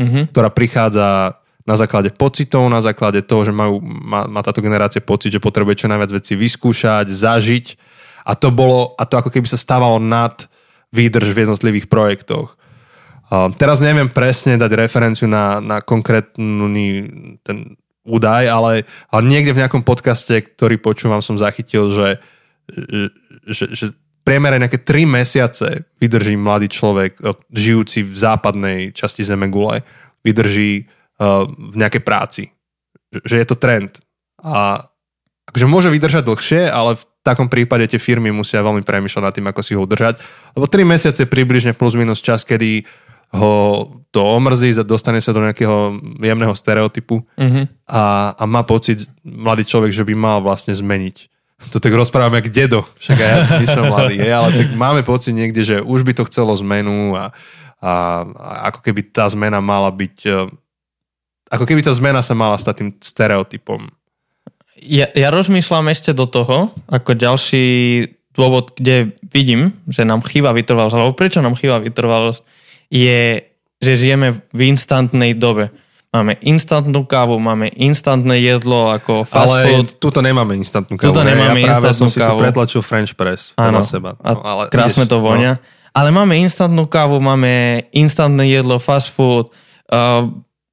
mm-hmm. 0.00 0.24
ktorá 0.32 0.48
prichádza 0.48 1.36
na 1.68 1.76
základe 1.76 2.10
pocitov, 2.16 2.66
na 2.72 2.80
základe 2.80 3.20
toho, 3.20 3.44
že 3.44 3.52
majú, 3.52 3.84
má, 3.84 4.24
má 4.24 4.40
táto 4.40 4.64
generácia 4.64 5.04
pocit, 5.04 5.36
že 5.36 5.44
potrebuje 5.44 5.84
čo 5.84 5.92
najviac 5.92 6.10
veci 6.16 6.32
vyskúšať, 6.34 7.06
zažiť 7.12 7.66
a 8.24 8.32
to 8.32 8.48
bolo, 8.48 8.96
a 8.96 9.04
to 9.04 9.20
ako 9.20 9.30
keby 9.30 9.46
sa 9.46 9.60
stávalo 9.60 10.00
nad 10.00 10.48
výdrž 10.90 11.30
v 11.30 11.46
jednotlivých 11.46 11.86
projektoch. 11.86 12.56
Uh, 13.30 13.46
teraz 13.54 13.78
neviem 13.78 14.10
presne 14.10 14.58
dať 14.58 14.74
referenciu 14.74 15.30
na, 15.30 15.62
na 15.62 15.78
konkrétny 15.78 17.06
ten 17.46 17.78
údaj, 18.02 18.50
ale, 18.50 18.72
ale 19.12 19.22
niekde 19.22 19.54
v 19.54 19.60
nejakom 19.62 19.86
podcaste, 19.86 20.34
ktorý 20.42 20.82
počúvam, 20.82 21.22
som 21.22 21.38
zachytil, 21.38 21.92
že, 21.94 22.18
že, 23.46 23.70
že 23.70 23.86
priemere 24.24 24.60
nejaké 24.60 24.82
3 24.84 25.06
mesiace 25.08 25.88
vydrží 25.98 26.36
mladý 26.36 26.68
človek, 26.68 27.18
eh, 27.20 27.32
žijúci 27.50 28.04
v 28.04 28.16
západnej 28.16 28.78
časti 28.92 29.24
Zemegule, 29.24 29.82
vydrží 30.20 30.84
uh, 30.84 31.48
v 31.48 31.74
nejakej 31.80 32.04
práci. 32.04 32.52
Že 33.08 33.40
je 33.40 33.46
to 33.48 33.56
trend. 33.56 34.04
A 34.44 34.84
akože 35.48 35.64
môže 35.64 35.88
vydržať 35.88 36.28
dlhšie, 36.28 36.68
ale 36.68 37.00
v 37.00 37.04
takom 37.24 37.48
prípade 37.48 37.88
tie 37.88 37.96
firmy 37.96 38.28
musia 38.28 38.60
veľmi 38.60 38.84
premýšľať 38.84 39.22
nad 39.24 39.32
tým, 39.32 39.48
ako 39.48 39.60
si 39.64 39.72
ho 39.72 39.80
udržať. 39.80 40.20
Lebo 40.52 40.68
3 40.68 40.84
mesiace 40.84 41.24
približne 41.24 41.72
plus 41.72 41.96
minus 41.96 42.20
čas, 42.20 42.44
kedy 42.44 42.84
ho 43.30 43.86
to 44.10 44.20
omrzí, 44.20 44.74
dostane 44.82 45.22
sa 45.22 45.30
do 45.30 45.40
nejakého 45.40 46.02
jemného 46.18 46.50
stereotypu 46.50 47.22
mm-hmm. 47.38 47.86
a, 47.86 48.34
a 48.34 48.42
má 48.44 48.66
pocit 48.66 49.06
mladý 49.22 49.62
človek, 49.62 49.94
že 49.94 50.02
by 50.02 50.14
mal 50.18 50.38
vlastne 50.42 50.74
zmeniť 50.74 51.29
to 51.68 51.76
tak 51.76 51.92
rozprávame 51.92 52.40
jak 52.40 52.48
dedo, 52.48 52.80
však 52.96 53.18
aj 53.20 53.28
ja 53.28 53.36
nie 53.60 53.68
som 53.68 53.84
mladý, 53.84 54.16
je, 54.16 54.32
ale 54.32 54.48
tak 54.56 54.68
máme 54.72 55.04
pocit 55.04 55.36
niekde, 55.36 55.60
že 55.60 55.76
už 55.84 56.08
by 56.08 56.16
to 56.16 56.24
chcelo 56.24 56.56
zmenu 56.64 57.12
a, 57.12 57.36
a, 57.84 57.92
a 58.24 58.52
ako 58.72 58.80
keby 58.80 59.12
tá 59.12 59.28
zmena 59.28 59.60
mala 59.60 59.92
byť, 59.92 60.16
e, 60.24 60.48
ako 61.52 61.64
keby 61.68 61.84
tá 61.84 61.92
zmena 61.92 62.24
sa 62.24 62.32
mala 62.32 62.56
stať 62.56 62.74
tým 62.80 62.90
stereotypom. 62.96 63.92
Ja, 64.80 65.12
ja 65.12 65.28
rozmýšľam 65.28 65.92
ešte 65.92 66.16
do 66.16 66.24
toho, 66.24 66.72
ako 66.88 67.12
ďalší 67.12 67.66
dôvod, 68.32 68.72
kde 68.72 69.12
vidím, 69.28 69.76
že 69.84 70.08
nám 70.08 70.24
chýba 70.24 70.56
vytrvalosť, 70.56 70.96
alebo 70.96 71.12
prečo 71.12 71.44
nám 71.44 71.60
chýba 71.60 71.76
vytrvalosť, 71.84 72.40
je, 72.88 73.44
že 73.84 73.92
žijeme 74.00 74.40
v 74.48 74.60
instantnej 74.72 75.36
dobe 75.36 75.68
Máme 76.10 76.34
instantnú 76.42 77.06
kávu, 77.06 77.38
máme 77.38 77.70
instantné 77.70 78.42
jedlo 78.42 78.90
ako 78.90 79.22
fast 79.22 79.46
ale 79.46 79.58
food. 79.70 79.88
tuto 80.02 80.18
nemáme 80.18 80.58
instantnú 80.58 80.98
kávu. 80.98 81.14
Tuto 81.14 81.22
nemáme 81.22 81.62
ja 81.62 81.78
instantnú 81.78 81.94
som 81.94 82.10
si 82.10 82.18
tu 82.18 82.34
pretlačil 82.34 82.82
French 82.82 83.14
press 83.14 83.54
Áno, 83.54 83.78
seba. 83.86 84.18
No, 84.18 84.42
ale 84.42 84.66
krásne 84.74 85.06
ideš, 85.06 85.14
to 85.14 85.22
vonia. 85.22 85.54
No. 85.54 85.62
Ale 85.94 86.10
máme 86.10 86.34
instantnú 86.42 86.90
kávu, 86.90 87.22
máme 87.22 87.86
instantné 87.94 88.42
jedlo, 88.50 88.82
fast 88.82 89.14
food. 89.14 89.54
Uh, 89.86 90.26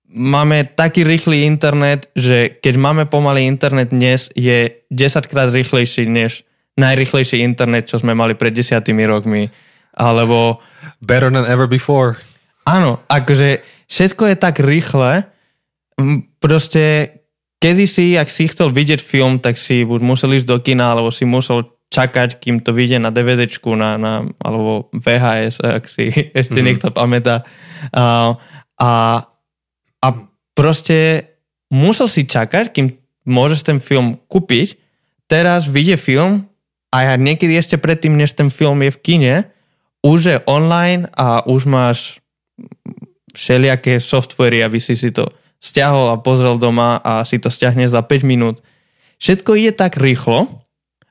máme 0.09 0.73
taký 0.73 1.05
rýchly 1.05 1.45
internet, 1.45 2.09
že 2.17 2.57
keď 2.57 2.73
máme 2.81 3.03
pomalý 3.05 3.45
internet 3.45 3.93
dnes, 3.93 4.33
je 4.33 4.73
10 4.89 5.29
krát 5.29 5.53
rýchlejší 5.53 6.09
než 6.09 6.49
najrychlejší 6.81 7.45
internet, 7.45 7.85
čo 7.85 8.01
sme 8.01 8.17
mali 8.17 8.33
pred 8.33 8.57
desiatými 8.57 9.05
rokmi. 9.05 9.53
Alebo... 9.93 10.57
Better 10.97 11.29
than 11.29 11.45
ever 11.45 11.69
before. 11.69 12.17
Áno, 12.65 13.05
akože 13.05 13.76
všetko 13.87 14.23
je 14.31 14.35
tak 14.35 14.59
rýchle, 14.59 15.27
proste 16.37 17.17
kedy 17.57 17.85
si, 17.89 18.13
ak 18.13 18.29
si 18.29 18.45
chcel 18.45 18.69
vidieť 18.69 19.01
film, 19.01 19.41
tak 19.41 19.57
si 19.57 19.81
buď 19.81 19.99
musel 20.03 20.37
ísť 20.37 20.47
do 20.47 20.57
kina, 20.61 20.93
alebo 20.93 21.09
si 21.09 21.25
musel 21.25 21.65
čakať, 21.87 22.37
kým 22.43 22.59
to 22.61 22.75
vyjde 22.75 22.99
na 22.99 23.09
DVDčku, 23.09 23.73
na, 23.73 23.95
na, 23.95 24.27
alebo 24.43 24.91
VHS, 24.91 25.63
ak 25.63 25.83
si 25.87 26.11
ešte 26.37 26.59
mm-hmm. 26.59 26.65
niekto 26.67 26.87
pamätá. 26.93 27.47
A, 27.95 28.35
a, 28.77 28.91
a 30.03 30.07
proste 30.53 31.29
musel 31.71 32.07
si 32.11 32.27
čakať, 32.27 32.75
kým 32.75 32.93
môžeš 33.27 33.67
ten 33.67 33.79
film 33.83 34.19
kúpiť. 34.31 34.79
Teraz 35.27 35.67
vyjde 35.67 35.99
film 35.99 36.47
a 36.95 36.97
ja 37.03 37.13
niekedy 37.19 37.59
ešte 37.59 37.75
predtým, 37.75 38.15
než 38.15 38.31
ten 38.31 38.47
film 38.47 38.79
je 38.79 38.95
v 38.95 39.01
kine, 39.03 39.35
už 39.99 40.19
je 40.23 40.37
online 40.47 41.11
a 41.19 41.43
už 41.43 41.67
máš 41.67 42.23
všelijaké 43.37 44.01
softvery, 44.01 44.65
aby 44.65 44.81
si 44.81 44.97
si 44.97 45.13
to 45.13 45.29
stiahol 45.61 46.09
a 46.09 46.17
pozrel 46.17 46.57
doma 46.57 46.97
a 47.05 47.21
si 47.21 47.37
to 47.37 47.53
stiahne 47.53 47.85
za 47.85 48.01
5 48.01 48.25
minút. 48.25 48.65
Všetko 49.21 49.53
ide 49.53 49.77
tak 49.77 50.01
rýchlo 50.01 50.49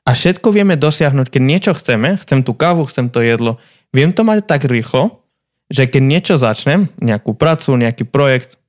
a 0.03 0.11
všetko 0.11 0.51
vieme 0.51 0.75
dosiahnuť, 0.75 1.27
keď 1.31 1.41
niečo 1.43 1.71
chceme, 1.71 2.19
chcem 2.19 2.43
tú 2.43 2.51
kávu, 2.51 2.83
chcem 2.87 3.07
to 3.07 3.23
jedlo, 3.23 3.59
viem 3.95 4.11
to 4.11 4.27
mať 4.27 4.43
tak 4.43 4.67
rýchlo, 4.67 5.23
že 5.71 5.87
keď 5.87 6.03
niečo 6.03 6.35
začnem, 6.39 6.91
nejakú 6.99 7.35
prácu, 7.35 7.75
nejaký 7.75 8.07
projekt, 8.07 8.59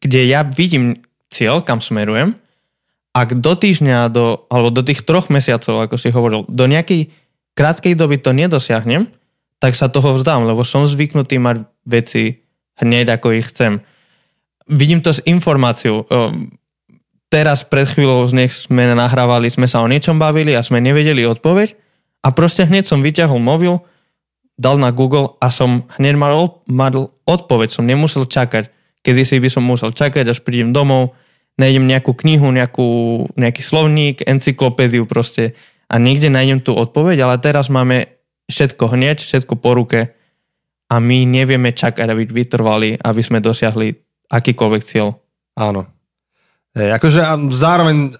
kde 0.00 0.28
ja 0.28 0.44
vidím 0.44 1.00
cieľ, 1.32 1.64
kam 1.64 1.80
smerujem, 1.80 2.36
ak 3.14 3.40
do 3.40 3.52
týždňa, 3.56 4.12
do, 4.12 4.44
alebo 4.52 4.74
do 4.74 4.82
tých 4.84 5.06
troch 5.06 5.32
mesiacov, 5.32 5.88
ako 5.88 5.96
si 5.96 6.12
hovoril, 6.12 6.44
do 6.50 6.64
nejakej 6.66 7.08
krátkej 7.56 7.94
doby 7.96 8.20
to 8.20 8.34
nedosiahnem, 8.34 9.08
tak 9.62 9.72
sa 9.72 9.88
toho 9.88 10.12
vzdám, 10.12 10.44
lebo 10.44 10.60
som 10.60 10.84
zvyknutý 10.84 11.40
mať 11.40 11.64
veci 11.88 12.43
hneď 12.80 13.18
ako 13.20 13.36
ich 13.36 13.50
chcem. 13.50 13.82
Vidím 14.66 15.04
to 15.04 15.12
s 15.12 15.20
informáciou. 15.24 16.08
Teraz 17.28 17.66
pred 17.66 17.84
chvíľou 17.90 18.30
nech 18.30 18.54
sme 18.54 18.86
nahrávali, 18.94 19.50
sme 19.50 19.66
sa 19.66 19.82
o 19.82 19.90
niečom 19.90 20.16
bavili 20.16 20.54
a 20.54 20.62
sme 20.62 20.78
nevedeli 20.78 21.26
odpoveď 21.26 21.74
a 22.24 22.32
proste 22.32 22.64
hneď 22.64 22.86
som 22.88 23.02
vyťahol 23.04 23.42
mobil, 23.42 23.82
dal 24.54 24.78
na 24.78 24.94
Google 24.94 25.34
a 25.42 25.50
som 25.50 25.84
hneď 25.98 26.14
mal, 26.14 26.62
mal 26.70 27.10
odpoveď, 27.26 27.68
som 27.74 27.84
nemusel 27.84 28.24
čakať. 28.24 28.70
Kedy 29.04 29.22
si 29.26 29.36
by 29.36 29.50
som 29.52 29.66
musel 29.66 29.92
čakať, 29.92 30.30
až 30.30 30.40
prídem 30.40 30.72
domov, 30.72 31.12
nájdem 31.60 31.84
nejakú 31.84 32.16
knihu, 32.16 32.48
nejakú, 32.54 32.88
nejaký 33.36 33.60
slovník, 33.60 34.24
encyklopédiu 34.24 35.04
proste 35.04 35.52
a 35.90 36.00
niekde 36.00 36.32
nájdem 36.32 36.64
tú 36.64 36.72
odpoveď, 36.72 37.28
ale 37.28 37.36
teraz 37.42 37.68
máme 37.68 38.08
všetko 38.48 38.96
hneď, 38.96 39.20
všetko 39.20 39.60
po 39.60 39.76
ruke 39.76 40.16
a 40.88 40.94
my 41.00 41.24
nevieme 41.24 41.72
čakať 41.72 42.06
a 42.06 42.14
byť 42.14 42.30
vytrvali, 42.30 43.00
aby 43.00 43.20
sme 43.24 43.40
dosiahli 43.40 43.94
akýkoľvek 44.28 44.82
cieľ. 44.84 45.16
Áno. 45.56 45.88
E, 46.74 46.90
akože 46.92 47.20
a 47.22 47.38
zároveň 47.50 48.12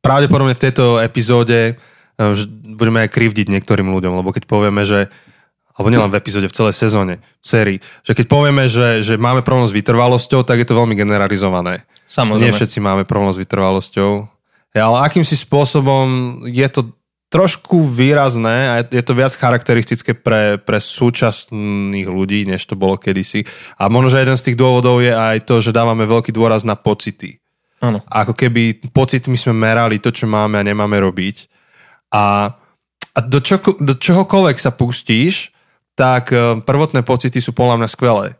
pravdepodobne 0.00 0.56
v 0.56 0.64
tejto 0.68 0.98
epizóde 0.98 1.72
e, 1.72 1.72
budeme 2.74 3.04
aj 3.04 3.12
krivdiť 3.12 3.46
niektorým 3.52 3.88
ľuďom, 3.92 4.16
lebo 4.20 4.32
keď 4.32 4.48
povieme, 4.48 4.82
že 4.82 5.12
alebo 5.80 5.88
nielen 5.96 6.12
v 6.12 6.20
epizóde, 6.20 6.44
v 6.44 6.56
celej 6.56 6.76
sezóne, 6.76 7.24
v 7.40 7.46
sérii, 7.46 7.78
že 8.04 8.12
keď 8.12 8.26
povieme, 8.28 8.68
že, 8.68 9.00
že 9.00 9.16
máme 9.16 9.40
problém 9.40 9.64
s 9.64 9.72
vytrvalosťou, 9.72 10.44
tak 10.44 10.60
je 10.60 10.68
to 10.68 10.76
veľmi 10.76 10.92
generalizované. 10.92 11.88
Samozrejme. 12.04 12.52
Nie 12.52 12.52
všetci 12.52 12.84
máme 12.84 13.08
problém 13.08 13.32
s 13.32 13.40
vytrvalosťou. 13.40 14.28
Ale 14.76 14.96
akýmsi 15.08 15.40
spôsobom 15.40 16.06
je 16.44 16.68
to 16.68 16.92
trošku 17.30 17.86
výrazné 17.86 18.58
a 18.68 18.74
je 18.82 19.02
to 19.06 19.14
viac 19.14 19.30
charakteristické 19.30 20.18
pre, 20.18 20.58
pre 20.58 20.82
súčasných 20.82 22.10
ľudí, 22.10 22.42
než 22.42 22.66
to 22.66 22.74
bolo 22.74 22.98
kedysi. 22.98 23.46
A 23.78 23.86
možno, 23.86 24.10
že 24.10 24.26
jeden 24.26 24.34
z 24.34 24.50
tých 24.50 24.58
dôvodov 24.58 24.98
je 24.98 25.14
aj 25.14 25.46
to, 25.46 25.62
že 25.62 25.70
dávame 25.70 26.10
veľký 26.10 26.34
dôraz 26.34 26.66
na 26.66 26.74
pocity. 26.74 27.38
Áno. 27.80 28.02
Ako 28.10 28.34
keby 28.34 28.90
pocitmi 28.90 29.38
sme 29.38 29.54
merali 29.56 30.02
to, 30.02 30.10
čo 30.10 30.26
máme 30.26 30.58
a 30.58 30.66
nemáme 30.66 30.98
robiť. 31.00 31.48
A, 32.10 32.50
a 33.14 33.18
do, 33.22 33.38
čo, 33.38 33.62
do 33.78 33.94
čohokoľvek 33.94 34.58
sa 34.58 34.74
pustíš, 34.74 35.54
tak 35.94 36.34
eh, 36.34 36.58
prvotné 36.60 37.06
pocity 37.06 37.38
sú 37.38 37.54
podľa 37.54 37.80
mňa 37.80 37.88
skvelé. 37.88 38.39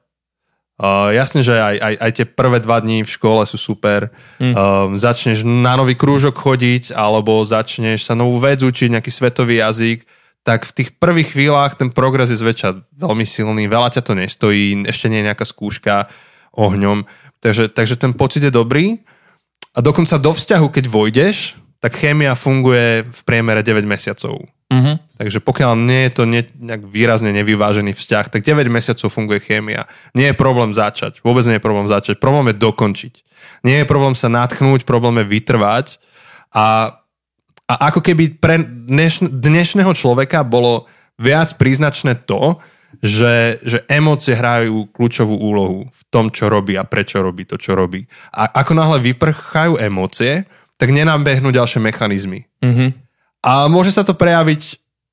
Uh, 0.80 1.12
jasne, 1.12 1.44
že 1.44 1.52
aj, 1.52 1.76
aj, 1.76 1.94
aj 2.00 2.10
tie 2.16 2.25
prvé 2.25 2.56
dva 2.64 2.80
dní 2.80 3.04
v 3.04 3.12
škole 3.12 3.44
sú 3.44 3.60
super. 3.60 4.08
Mm. 4.40 4.56
Uh, 4.56 4.56
začneš 4.96 5.44
na 5.44 5.76
nový 5.76 5.92
krúžok 5.92 6.40
chodiť, 6.40 6.96
alebo 6.96 7.44
začneš 7.44 8.08
sa 8.08 8.16
novú 8.16 8.40
vec 8.40 8.64
učiť, 8.64 8.88
nejaký 8.88 9.12
svetový 9.12 9.60
jazyk, 9.60 10.08
tak 10.40 10.64
v 10.64 10.72
tých 10.72 10.96
prvých 10.96 11.37
chvíľach 11.37 11.76
ten 11.76 11.92
progres 11.92 12.32
je 12.32 12.40
zväčša 12.40 12.96
veľmi 12.96 13.28
silný, 13.28 13.68
veľa 13.68 13.92
ťa 13.92 14.02
to 14.08 14.16
nestojí, 14.16 14.88
ešte 14.88 15.12
nie 15.12 15.20
je 15.20 15.28
nejaká 15.28 15.44
skúška 15.44 16.08
ohňom, 16.56 17.04
takže, 17.44 17.68
takže 17.68 18.00
ten 18.00 18.16
pocit 18.16 18.49
je 18.49 18.52
dobrý. 18.52 19.04
A 19.76 19.84
dokonca 19.84 20.16
do 20.16 20.32
vzťahu, 20.32 20.66
keď 20.72 20.84
vojdeš, 20.88 21.60
tak 21.76 21.92
chémia 21.92 22.32
funguje 22.32 23.04
v 23.04 23.20
priemere 23.28 23.60
9 23.60 23.84
mesiacov. 23.84 24.49
Uh-huh. 24.71 25.03
Takže 25.19 25.43
pokiaľ 25.43 25.75
nie 25.75 26.07
je 26.07 26.12
to 26.15 26.25
ne, 26.31 26.47
nejak 26.47 26.87
výrazne 26.87 27.35
nevyvážený 27.35 27.91
vzťah, 27.91 28.31
tak 28.31 28.47
9 28.47 28.71
mesiacov 28.71 29.11
funguje 29.11 29.43
chémia. 29.43 29.91
Nie 30.15 30.31
je 30.31 30.37
problém 30.39 30.71
začať. 30.71 31.19
Vôbec 31.27 31.43
nie 31.50 31.59
je 31.59 31.65
problém 31.67 31.91
začať. 31.91 32.23
Problém 32.23 32.55
je 32.55 32.62
dokončiť. 32.62 33.15
Nie 33.67 33.83
je 33.83 33.91
problém 33.91 34.15
sa 34.15 34.31
natchnúť, 34.31 34.87
problém 34.87 35.21
je 35.21 35.27
vytrvať. 35.27 35.99
A, 36.55 36.97
a 37.67 37.75
ako 37.91 37.99
keby 37.99 38.39
pre 38.39 38.62
dneš, 38.62 39.27
dnešného 39.27 39.91
človeka 39.91 40.47
bolo 40.47 40.87
viac 41.19 41.59
príznačné 41.59 42.23
to, 42.23 42.62
že, 43.03 43.59
že 43.62 43.83
emócie 43.87 44.35
hrajú 44.35 44.91
kľúčovú 44.91 45.35
úlohu 45.35 45.87
v 45.91 46.03
tom, 46.11 46.31
čo 46.31 46.47
robí 46.47 46.75
a 46.75 46.87
prečo 46.87 47.23
robí 47.23 47.47
to, 47.47 47.59
čo 47.59 47.75
robí. 47.75 48.07
A 48.35 48.50
ako 48.50 48.73
náhle 48.75 48.99
vyprchajú 49.03 49.79
emócie, 49.79 50.47
tak 50.79 50.95
nenábehnú 50.95 51.53
ďalšie 51.53 51.79
mechanizmy. 51.83 52.49
Mm-hmm. 52.65 53.10
A 53.40 53.66
môže 53.73 53.92
sa 53.92 54.04
to 54.04 54.12
prejaviť 54.12 54.62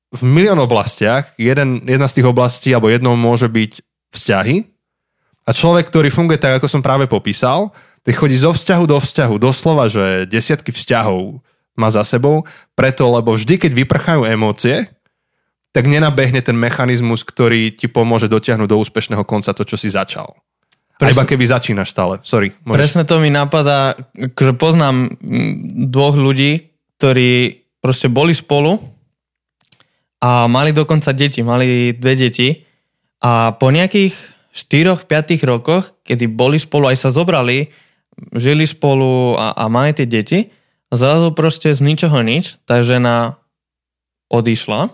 v 0.08 0.22
milión 0.24 0.60
oblastiach. 0.60 1.32
Jeden, 1.40 1.84
jedna 1.84 2.08
z 2.08 2.20
tých 2.20 2.28
oblastí, 2.28 2.72
alebo 2.72 2.92
jednou 2.92 3.16
môže 3.16 3.48
byť 3.48 3.72
vzťahy. 4.12 4.56
A 5.48 5.50
človek, 5.56 5.88
ktorý 5.88 6.12
funguje 6.12 6.36
tak, 6.36 6.60
ako 6.60 6.68
som 6.68 6.84
práve 6.84 7.08
popísal, 7.08 7.72
tak 8.04 8.16
chodí 8.16 8.36
zo 8.36 8.52
vzťahu 8.52 8.84
do 8.84 9.00
vzťahu. 9.00 9.34
Doslova, 9.40 9.88
že 9.88 10.28
desiatky 10.28 10.72
vzťahov 10.72 11.40
má 11.78 11.88
za 11.88 12.04
sebou, 12.04 12.44
preto, 12.76 13.08
lebo 13.08 13.32
vždy, 13.32 13.56
keď 13.56 13.72
vyprchajú 13.72 14.28
emócie, 14.28 14.92
tak 15.72 15.86
nenabehne 15.86 16.40
ten 16.40 16.56
mechanizmus, 16.56 17.22
ktorý 17.22 17.70
ti 17.70 17.86
pomôže 17.86 18.26
dotiahnuť 18.26 18.68
do 18.68 18.80
úspešného 18.80 19.24
konca 19.28 19.52
to, 19.54 19.62
čo 19.62 19.76
si 19.76 19.92
začal. 19.92 20.36
Presne, 20.98 21.14
iba 21.14 21.22
keby 21.22 21.44
začínaš 21.46 21.94
stále. 21.94 22.18
Sorry. 22.26 22.50
Môžeš. 22.66 22.76
Presne 22.76 23.02
to 23.06 23.22
mi 23.22 23.30
napadá, 23.30 23.94
že 24.18 24.52
poznám 24.58 25.14
dvoch 25.92 26.18
ľudí, 26.18 26.74
ktorí 26.98 27.62
proste 27.78 28.10
boli 28.10 28.34
spolu 28.34 28.78
a 30.18 30.50
mali 30.50 30.74
dokonca 30.74 31.14
deti, 31.14 31.42
mali 31.46 31.94
dve 31.94 32.14
deti 32.18 32.48
a 33.22 33.54
po 33.54 33.70
nejakých 33.70 34.14
4-5 34.54 35.06
rokoch, 35.46 36.02
kedy 36.02 36.26
boli 36.26 36.58
spolu, 36.58 36.90
aj 36.90 36.98
sa 36.98 37.10
zobrali, 37.14 37.70
žili 38.34 38.66
spolu 38.66 39.38
a, 39.38 39.54
a 39.54 39.70
mali 39.70 39.94
tie 39.94 40.06
deti, 40.10 40.50
zrazu 40.90 41.30
proste 41.36 41.70
z 41.70 41.80
ničoho 41.84 42.18
nič 42.26 42.58
tá 42.66 42.82
žena 42.82 43.38
odišla 44.26 44.90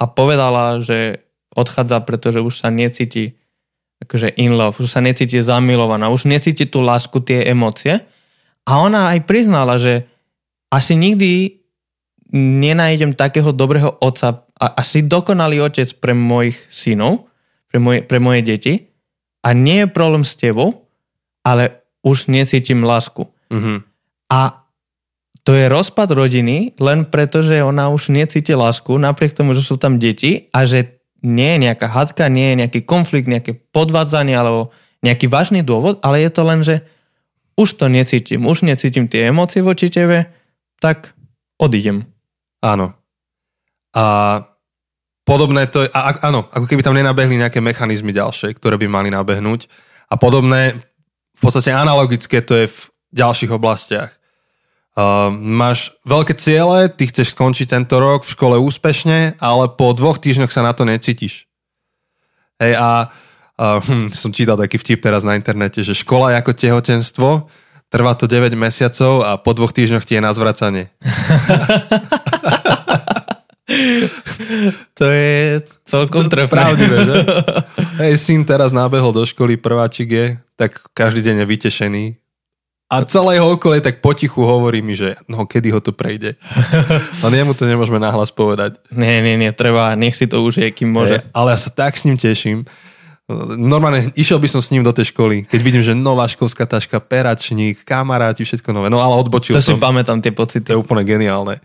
a 0.00 0.04
povedala, 0.04 0.80
že 0.84 1.24
odchádza, 1.56 2.04
pretože 2.04 2.40
už 2.44 2.54
sa 2.60 2.68
necíti 2.68 3.40
akože 4.00 4.32
in 4.40 4.56
love, 4.56 4.80
už 4.80 4.88
sa 4.88 5.04
necíti 5.04 5.36
zamilovaná, 5.44 6.08
už 6.08 6.24
necíti 6.24 6.64
tú 6.64 6.80
lásku, 6.80 7.20
tie 7.20 7.44
emócie. 7.52 8.00
A 8.64 8.80
ona 8.80 9.12
aj 9.12 9.28
priznala, 9.28 9.76
že 9.76 10.08
asi 10.72 10.96
nikdy 10.96 11.59
nenájdem 12.34 13.14
takého 13.14 13.50
dobrého 13.50 13.98
otca, 13.98 14.46
a 14.60 14.66
asi 14.76 15.02
dokonalý 15.02 15.64
otec 15.64 15.88
pre 15.98 16.12
mojich 16.12 16.58
synov, 16.68 17.32
pre 17.70 17.78
moje, 17.80 18.04
pre 18.04 18.18
moje 18.20 18.40
deti 18.44 18.74
a 19.40 19.56
nie 19.56 19.86
je 19.86 19.88
problém 19.88 20.26
s 20.26 20.36
tebou, 20.36 20.90
ale 21.40 21.80
už 22.04 22.28
necítim 22.28 22.84
lásku. 22.84 23.24
Mm-hmm. 23.48 23.78
A 24.30 24.68
to 25.42 25.56
je 25.56 25.72
rozpad 25.72 26.12
rodiny 26.12 26.76
len 26.76 27.08
preto, 27.08 27.40
že 27.40 27.64
ona 27.64 27.88
už 27.88 28.12
necíti 28.12 28.52
lásku, 28.52 28.92
napriek 28.92 29.32
tomu, 29.32 29.56
že 29.56 29.64
sú 29.64 29.80
tam 29.80 29.96
deti 29.96 30.52
a 30.52 30.68
že 30.68 31.00
nie 31.24 31.56
je 31.56 31.62
nejaká 31.68 31.88
hadka, 31.88 32.28
nie 32.28 32.52
je 32.52 32.58
nejaký 32.64 32.80
konflikt, 32.84 33.28
nejaké 33.28 33.56
podvádzanie 33.72 34.36
alebo 34.36 34.72
nejaký 35.00 35.32
vážny 35.32 35.64
dôvod, 35.64 36.00
ale 36.04 36.20
je 36.20 36.30
to 36.32 36.42
len, 36.44 36.60
že 36.60 36.84
už 37.56 37.76
to 37.76 37.88
necítim, 37.88 38.44
už 38.44 38.68
necítim 38.68 39.08
tie 39.08 39.32
emócie 39.32 39.64
voči 39.64 39.88
tebe, 39.88 40.28
tak 40.80 41.16
odídem. 41.60 42.08
Áno. 42.60 42.92
A 43.96 44.04
podobné 45.24 45.66
to, 45.66 45.88
a, 45.90 46.14
áno, 46.26 46.46
ako 46.52 46.66
keby 46.68 46.84
tam 46.84 46.96
nenabehli 46.96 47.40
nejaké 47.40 47.58
mechanizmy 47.58 48.12
ďalšie, 48.12 48.54
ktoré 48.56 48.76
by 48.76 48.86
mali 48.86 49.08
nabehnúť. 49.08 49.66
A 50.10 50.18
podobné, 50.20 50.76
v 51.36 51.40
podstate 51.40 51.72
analogické 51.72 52.44
to 52.44 52.54
je 52.58 52.66
v 52.68 52.78
ďalších 53.16 53.50
oblastiach. 53.50 54.12
Uh, 54.90 55.30
máš 55.32 55.94
veľké 56.02 56.34
ciele, 56.34 56.90
ty 56.90 57.06
chceš 57.06 57.32
skončiť 57.32 57.72
tento 57.72 57.96
rok 58.02 58.26
v 58.26 58.34
škole 58.34 58.56
úspešne, 58.58 59.38
ale 59.38 59.64
po 59.72 59.94
dvoch 59.94 60.18
týždňoch 60.18 60.50
sa 60.50 60.66
na 60.66 60.74
to 60.74 60.82
necítiš. 60.82 61.46
Hej, 62.58 62.74
a 62.76 63.08
uh, 63.08 63.80
hm, 63.80 64.10
som 64.10 64.34
čítal 64.34 64.58
taký 64.58 64.76
vtip 64.82 65.00
teraz 65.00 65.22
na 65.22 65.38
internete, 65.38 65.80
že 65.80 65.96
škola 65.96 66.34
je 66.34 66.36
ako 66.42 66.52
tehotenstvo, 66.52 67.28
trvá 67.86 68.12
to 68.18 68.26
9 68.26 68.50
mesiacov 68.58 69.24
a 69.24 69.38
po 69.38 69.54
dvoch 69.54 69.70
týždňoch 69.70 70.02
ti 70.02 70.18
je 70.18 70.22
na 70.26 70.34
zvracanie. 70.34 70.90
to 74.98 75.04
je 75.06 75.62
celkom 75.86 76.26
trefné. 76.26 76.54
Pravdivé, 76.54 76.96
že? 77.06 77.16
Hej, 78.02 78.14
syn 78.18 78.42
teraz 78.42 78.74
nábehol 78.74 79.14
do 79.14 79.22
školy, 79.22 79.56
prváčik 79.56 80.08
je, 80.10 80.26
tak 80.58 80.78
každý 80.94 81.22
deň 81.22 81.42
je 81.42 81.46
vytešený 81.46 82.04
a 82.90 83.06
celého 83.06 83.46
okolie 83.46 83.78
tak 83.78 84.02
potichu 84.02 84.42
hovorí 84.42 84.82
mi, 84.82 84.98
že 84.98 85.14
no 85.30 85.46
kedy 85.46 85.70
ho 85.70 85.78
to 85.78 85.94
prejde. 85.94 86.34
Len 87.22 87.32
jemu 87.38 87.54
to 87.54 87.62
nemôžeme 87.62 88.02
nahlas 88.02 88.34
povedať. 88.34 88.82
Nie, 88.90 89.22
nie, 89.22 89.38
nie, 89.38 89.54
treba, 89.54 89.94
nech 89.94 90.18
si 90.18 90.26
to 90.26 90.42
užije, 90.42 90.74
kým 90.74 90.90
môže. 90.90 91.22
Je, 91.22 91.30
ale 91.30 91.54
ja 91.54 91.58
sa 91.62 91.70
tak 91.70 91.94
s 91.94 92.02
ním 92.02 92.18
teším. 92.18 92.66
Normálne 93.54 94.10
išiel 94.18 94.42
by 94.42 94.50
som 94.50 94.58
s 94.58 94.74
ním 94.74 94.82
do 94.82 94.90
tej 94.90 95.14
školy, 95.14 95.46
keď 95.46 95.60
vidím, 95.62 95.86
že 95.86 95.94
nová 95.94 96.26
školská 96.26 96.66
taška, 96.66 96.98
peračník, 96.98 97.86
kamaráti, 97.86 98.42
všetko 98.42 98.74
nové. 98.74 98.90
No 98.90 98.98
ale 98.98 99.14
odbočil 99.22 99.54
to 99.54 99.62
som. 99.62 99.78
To 99.78 99.78
si 99.78 99.86
pamätám 99.86 100.18
tie 100.18 100.34
pocity. 100.34 100.66
To 100.66 100.74
je 100.74 100.82
úplne 100.82 101.06
geniálne. 101.06 101.62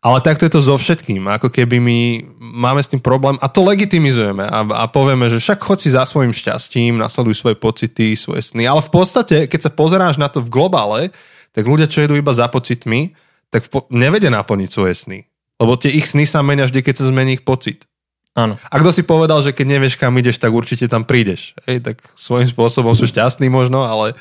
Ale 0.00 0.24
takto 0.24 0.48
je 0.48 0.52
to 0.56 0.64
so 0.64 0.80
všetkým. 0.80 1.28
Ako 1.28 1.52
keby 1.52 1.76
my 1.76 1.98
máme 2.40 2.80
s 2.80 2.88
tým 2.88 3.04
problém 3.04 3.36
a 3.36 3.52
to 3.52 3.60
legitimizujeme 3.60 4.48
a, 4.48 4.64
a 4.64 4.84
povieme, 4.88 5.28
že 5.28 5.36
však 5.36 5.60
chod 5.60 5.76
si 5.76 5.92
za 5.92 6.08
svojim 6.08 6.32
šťastím, 6.32 6.96
nasleduj 6.96 7.36
svoje 7.36 7.60
pocity, 7.60 8.16
svoje 8.16 8.40
sny. 8.40 8.64
Ale 8.64 8.80
v 8.80 8.90
podstate, 8.90 9.44
keď 9.44 9.68
sa 9.68 9.70
pozeráš 9.70 10.16
na 10.16 10.32
to 10.32 10.40
v 10.40 10.48
globále, 10.48 11.12
tak 11.52 11.68
ľudia, 11.68 11.84
čo 11.84 12.00
jedú 12.00 12.16
iba 12.16 12.32
za 12.32 12.48
pocitmi, 12.48 13.12
tak 13.52 13.68
po- 13.68 13.84
nevedia 13.92 14.32
naplniť 14.32 14.70
svoje 14.72 14.96
sny. 14.96 15.18
Lebo 15.60 15.76
tie 15.76 15.92
ich 15.92 16.08
sny 16.08 16.24
sa 16.24 16.40
menia 16.40 16.64
vždy, 16.64 16.80
keď 16.80 17.04
sa 17.04 17.10
zmení 17.12 17.36
ich 17.36 17.44
pocit. 17.44 17.84
Áno. 18.32 18.56
A 18.56 18.74
kto 18.80 18.96
si 18.96 19.04
povedal, 19.04 19.44
že 19.44 19.52
keď 19.52 19.66
nevieš, 19.76 20.00
kam 20.00 20.16
ideš, 20.16 20.40
tak 20.40 20.54
určite 20.54 20.88
tam 20.88 21.04
prídeš. 21.04 21.52
Ej, 21.68 21.84
tak 21.84 22.00
svojím 22.16 22.48
spôsobom 22.48 22.96
sú 22.96 23.04
šťastní 23.04 23.52
možno, 23.52 23.84
ale 23.84 24.16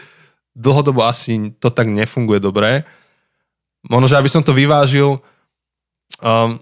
dlhodobo 0.60 1.08
asi 1.08 1.56
to 1.62 1.72
tak 1.72 1.88
nefunguje 1.88 2.44
dobre. 2.44 2.84
Možno, 3.88 4.12
že 4.12 4.20
aby 4.20 4.28
som 4.28 4.44
to 4.44 4.52
vyvážil, 4.52 5.24
um, 6.18 6.58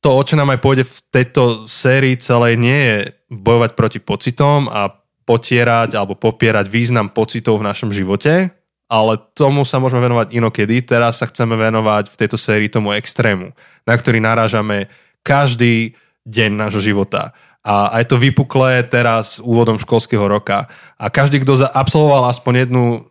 to, 0.00 0.08
o 0.16 0.22
čo 0.24 0.36
nám 0.36 0.52
aj 0.56 0.60
pôjde 0.64 0.84
v 0.88 0.96
tejto 1.12 1.42
sérii 1.68 2.16
celej, 2.16 2.56
nie 2.56 2.80
je 2.80 2.98
bojovať 3.28 3.70
proti 3.76 4.00
pocitom 4.00 4.68
a 4.68 4.88
potierať 5.28 5.94
alebo 5.94 6.16
popierať 6.16 6.66
význam 6.66 7.12
pocitov 7.12 7.60
v 7.60 7.68
našom 7.68 7.92
živote, 7.92 8.50
ale 8.90 9.12
tomu 9.36 9.62
sa 9.62 9.78
môžeme 9.78 10.02
venovať 10.02 10.34
inokedy. 10.34 10.82
Teraz 10.82 11.22
sa 11.22 11.30
chceme 11.30 11.54
venovať 11.54 12.10
v 12.10 12.18
tejto 12.18 12.34
sérii 12.40 12.72
tomu 12.72 12.90
extrému, 12.96 13.54
na 13.86 13.94
ktorý 13.94 14.18
narážame 14.18 14.90
každý 15.22 15.94
deň 16.26 16.50
nášho 16.56 16.82
života. 16.82 17.36
A 17.60 18.00
aj 18.00 18.08
to 18.08 18.16
vypuklé 18.16 18.80
teraz 18.88 19.36
úvodom 19.36 19.76
školského 19.76 20.24
roka. 20.24 20.64
A 20.96 21.12
každý, 21.12 21.44
kto 21.44 21.60
absolvoval 21.70 22.32
aspoň 22.32 22.66
jednu 22.66 23.04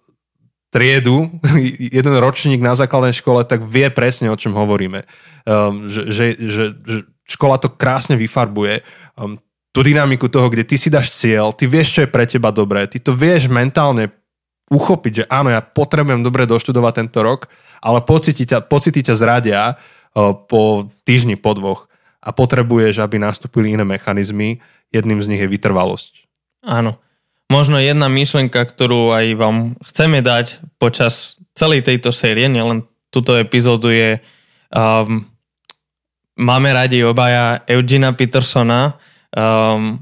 triedu, 0.70 1.30
jeden 1.98 2.16
ročník 2.18 2.62
na 2.62 2.78
základnej 2.78 3.14
škole, 3.14 3.44
tak 3.46 3.66
vie 3.66 3.90
presne, 3.90 4.30
o 4.30 4.38
čom 4.38 4.54
hovoríme. 4.54 5.04
Um, 5.46 5.90
že, 5.90 6.10
že, 6.10 6.26
že, 6.38 6.66
že 6.78 7.00
škola 7.26 7.58
to 7.58 7.74
krásne 7.74 8.16
vyfarbuje. 8.16 8.86
Um, 9.18 9.38
tú 9.70 9.86
dynamiku 9.86 10.30
toho, 10.30 10.50
kde 10.50 10.66
ty 10.66 10.82
si 10.82 10.90
dáš 10.90 11.14
cieľ, 11.14 11.54
ty 11.54 11.70
vieš, 11.70 11.94
čo 11.94 12.02
je 12.06 12.10
pre 12.10 12.26
teba 12.26 12.50
dobré, 12.50 12.90
ty 12.90 12.98
to 12.98 13.14
vieš 13.14 13.54
mentálne 13.54 14.10
uchopiť, 14.70 15.14
že 15.14 15.26
áno, 15.30 15.54
ja 15.54 15.62
potrebujem 15.62 16.26
dobre 16.26 16.50
doštudovať 16.50 16.94
tento 17.06 17.22
rok, 17.22 17.50
ale 17.82 18.02
pocity 18.02 18.46
ťa, 18.50 18.66
pocity 18.66 19.02
ťa 19.02 19.16
zradia 19.18 19.62
uh, 19.74 20.34
po 20.34 20.90
týždni, 21.06 21.38
po 21.38 21.54
dvoch 21.58 21.90
a 22.22 22.30
potrebuješ, 22.34 23.02
aby 23.02 23.22
nastúpili 23.22 23.74
iné 23.74 23.86
mechanizmy. 23.86 24.62
Jedným 24.90 25.22
z 25.22 25.30
nich 25.34 25.42
je 25.42 25.50
vytrvalosť. 25.50 26.26
Áno 26.66 26.98
možno 27.50 27.82
jedna 27.82 28.08
myšlenka, 28.08 28.62
ktorú 28.62 29.12
aj 29.12 29.26
vám 29.36 29.58
chceme 29.84 30.22
dať 30.22 30.62
počas 30.78 31.42
celej 31.58 31.84
tejto 31.84 32.14
série, 32.14 32.48
nielen 32.48 32.86
túto 33.10 33.36
epizódu 33.36 33.90
je 33.90 34.22
um, 34.72 35.26
máme 36.40 36.70
radi 36.72 37.04
obaja 37.04 37.66
Eugena 37.68 38.16
Petersona, 38.16 38.96
um, 39.36 40.00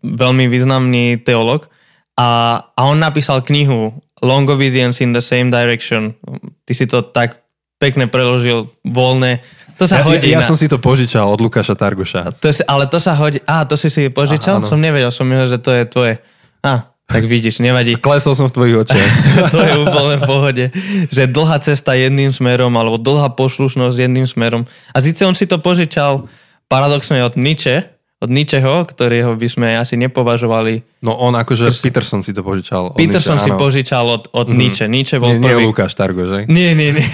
veľmi 0.00 0.48
významný 0.48 1.20
teolog 1.20 1.68
a, 2.16 2.62
a 2.72 2.80
on 2.86 3.02
napísal 3.02 3.42
knihu 3.44 3.92
Long 4.24 4.48
Obedience 4.48 5.04
in 5.04 5.12
the 5.12 5.20
Same 5.20 5.52
Direction. 5.52 6.16
Ty 6.64 6.72
si 6.72 6.86
to 6.88 7.04
tak 7.04 7.44
pekne 7.76 8.08
preložil 8.08 8.70
voľne. 8.86 9.44
To 9.76 9.84
sa 9.84 10.00
ja, 10.00 10.04
hodí 10.06 10.30
ja, 10.30 10.38
ja 10.38 10.40
na... 10.40 10.48
som 10.48 10.56
si 10.56 10.70
to 10.70 10.80
požičal 10.80 11.28
od 11.28 11.42
Lukáša 11.42 11.74
Targoša. 11.76 12.32
To 12.40 12.48
si, 12.48 12.62
ale 12.64 12.88
to 12.88 12.96
sa 13.02 13.12
hodí... 13.18 13.42
Á, 13.44 13.66
to 13.68 13.74
si 13.76 13.92
si 13.92 14.08
požičal? 14.08 14.62
Aha, 14.62 14.70
som 14.70 14.80
nevedel, 14.80 15.10
som 15.10 15.26
myslel, 15.28 15.48
že 15.50 15.58
to 15.60 15.70
je 15.74 15.82
tvoje. 15.84 16.14
Á, 16.64 16.94
tak 17.04 17.28
vidíš, 17.28 17.60
nevadí. 17.60 18.00
Klesol 18.00 18.32
som 18.32 18.48
v 18.48 18.56
tvojich 18.56 18.76
očiach. 18.88 19.10
to 19.54 19.60
je 19.60 19.72
úplne 19.76 20.16
v 20.16 20.24
pohode. 20.24 20.64
Že 21.12 21.28
dlhá 21.28 21.60
cesta 21.60 21.92
jedným 21.92 22.32
smerom, 22.32 22.72
alebo 22.72 22.96
dlhá 22.96 23.36
poslušnosť 23.36 23.96
jedným 24.08 24.24
smerom. 24.24 24.64
A 24.96 24.98
síce 25.04 25.28
on 25.28 25.36
si 25.36 25.44
to 25.44 25.60
požičal 25.60 26.24
paradoxne 26.64 27.20
od 27.20 27.36
Nietzsche, 27.36 27.92
od 28.24 28.32
Nietzscheho, 28.32 28.88
ktorého 28.88 29.36
by 29.36 29.48
sme 29.52 29.68
asi 29.76 30.00
nepovažovali. 30.00 31.04
No 31.04 31.12
on 31.20 31.36
akože 31.36 31.68
Prst... 31.68 31.84
Peterson 31.84 32.24
si 32.24 32.32
to 32.32 32.40
požičal. 32.40 32.96
Od 32.96 32.98
Peterson 32.98 33.36
Nietzsche, 33.36 33.46
si 33.46 33.50
áno. 33.52 33.60
požičal 33.60 34.04
od, 34.08 34.22
od 34.32 34.48
mm-hmm. 34.48 34.56
Nietzsche. 34.56 34.86
Nietzsche 34.88 35.16
bol 35.20 35.36
nie, 35.36 35.44
prvý. 35.44 35.60
Nie 35.60 35.68
Lukáš 35.68 35.92
Targo, 35.92 36.24
že? 36.24 36.48
Nie, 36.48 36.72
nie, 36.72 36.96
nie. 36.96 37.08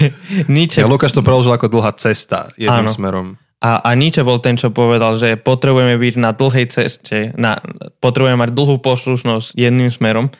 Nietzsche... 0.47 0.79
Ja, 0.79 0.87
Lukáš 0.87 1.11
to 1.11 1.19
preložil 1.19 1.51
ako 1.51 1.67
dlhá 1.67 1.91
cesta 1.99 2.47
jedným 2.55 2.87
áno. 2.87 2.95
smerom. 2.95 3.27
A, 3.61 3.77
a 3.85 3.89
Nietzsche 3.93 4.25
bol 4.25 4.41
ten, 4.41 4.57
čo 4.57 4.73
povedal, 4.73 5.21
že 5.21 5.37
potrebujeme 5.37 5.93
byť 6.01 6.15
na 6.17 6.33
dlhej 6.33 6.65
ceste, 6.73 7.29
na, 7.37 7.61
potrebujeme 8.01 8.41
mať 8.41 8.51
dlhú 8.57 8.81
poslušnosť 8.81 9.53
jedným 9.53 9.93
smerom. 9.93 10.33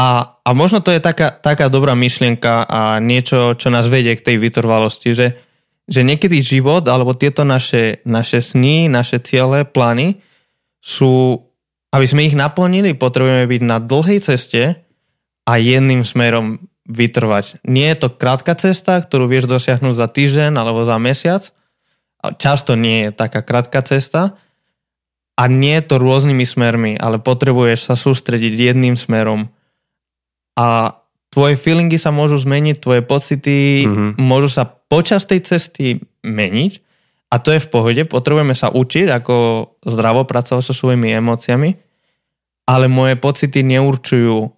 A, 0.00 0.40
a 0.40 0.50
možno 0.56 0.80
to 0.80 0.88
je 0.88 1.04
taká, 1.04 1.36
taká 1.36 1.68
dobrá 1.68 1.92
myšlienka 1.92 2.64
a 2.64 2.96
niečo, 2.96 3.52
čo 3.60 3.68
nás 3.68 3.92
vedie 3.92 4.16
k 4.16 4.24
tej 4.24 4.36
vytrvalosti, 4.40 5.12
že, 5.12 5.36
že 5.84 6.00
niekedy 6.00 6.40
život 6.40 6.88
alebo 6.88 7.12
tieto 7.12 7.44
naše, 7.44 8.00
naše 8.08 8.40
sny, 8.40 8.88
naše 8.88 9.20
ciele, 9.20 9.68
plány 9.68 10.16
sú, 10.80 11.44
aby 11.92 12.06
sme 12.08 12.24
ich 12.24 12.32
naplnili, 12.32 12.96
potrebujeme 12.96 13.44
byť 13.52 13.62
na 13.68 13.84
dlhej 13.84 14.18
ceste 14.24 14.80
a 15.44 15.52
jedným 15.60 16.08
smerom 16.08 16.72
vytrvať. 16.88 17.62
Nie 17.68 17.92
je 17.92 18.08
to 18.08 18.16
krátka 18.16 18.56
cesta, 18.56 18.96
ktorú 18.96 19.28
vieš 19.28 19.44
dosiahnuť 19.44 19.94
za 19.94 20.08
týždeň 20.08 20.56
alebo 20.56 20.88
za 20.88 20.96
mesiac, 20.96 21.52
často 22.38 22.78
nie 22.78 23.08
je 23.08 23.10
taká 23.10 23.42
krátka 23.42 23.82
cesta 23.82 24.38
a 25.34 25.42
nie 25.50 25.74
je 25.80 25.84
to 25.90 25.96
rôznymi 25.98 26.46
smermi, 26.46 26.92
ale 27.00 27.18
potrebuješ 27.18 27.90
sa 27.90 27.94
sústrediť 27.98 28.52
jedným 28.72 28.94
smerom 28.94 29.50
a 30.54 30.98
tvoje 31.32 31.56
feelingy 31.56 31.96
sa 31.96 32.12
môžu 32.12 32.36
zmeniť, 32.36 32.76
tvoje 32.76 33.00
pocity 33.00 33.88
mm-hmm. 33.88 34.10
môžu 34.20 34.52
sa 34.52 34.68
počas 34.68 35.24
tej 35.24 35.40
cesty 35.40 36.04
meniť 36.20 36.72
a 37.32 37.40
to 37.40 37.56
je 37.56 37.64
v 37.64 37.70
pohode. 37.72 38.02
Potrebujeme 38.04 38.52
sa 38.52 38.68
učiť, 38.68 39.08
ako 39.08 39.34
zdravo 39.80 40.28
pracovať 40.28 40.62
so 40.62 40.76
svojimi 40.76 41.16
emóciami, 41.16 41.70
ale 42.68 42.92
moje 42.92 43.16
pocity 43.16 43.64
neurčujú 43.64 44.52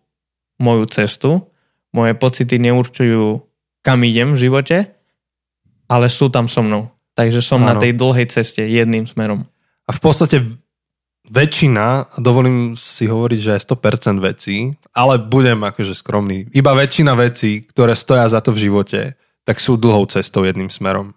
moju 0.59 0.85
cestu, 0.90 1.55
moje 1.94 2.18
pocity 2.18 2.59
neurčujú, 2.59 3.46
kam 3.87 4.03
idem 4.03 4.35
v 4.35 4.42
živote, 4.50 4.79
ale 5.87 6.11
sú 6.11 6.27
tam 6.35 6.50
so 6.50 6.66
mnou. 6.66 6.90
Takže 7.14 7.40
som 7.40 7.62
ano. 7.62 7.72
na 7.72 7.74
tej 7.79 7.94
dlhej 7.94 8.27
ceste 8.27 8.66
jedným 8.66 9.07
smerom. 9.07 9.46
A 9.87 9.90
v 9.94 10.00
podstate 10.03 10.42
väčšina, 11.24 12.18
dovolím 12.20 12.77
si 12.77 13.09
hovoriť, 13.09 13.38
že 13.40 13.55
aj 13.57 13.61
100% 13.64 14.20
vecí, 14.20 14.57
ale 14.92 15.16
budem 15.16 15.57
akože 15.64 15.96
skromný, 15.96 16.53
iba 16.53 16.77
väčšina 16.77 17.16
vecí, 17.16 17.64
ktoré 17.64 17.96
stoja 17.96 18.29
za 18.29 18.44
to 18.44 18.53
v 18.53 18.68
živote, 18.68 19.16
tak 19.44 19.57
sú 19.61 19.81
dlhou 19.81 20.05
cestou 20.09 20.44
jedným 20.44 20.68
smerom. 20.68 21.16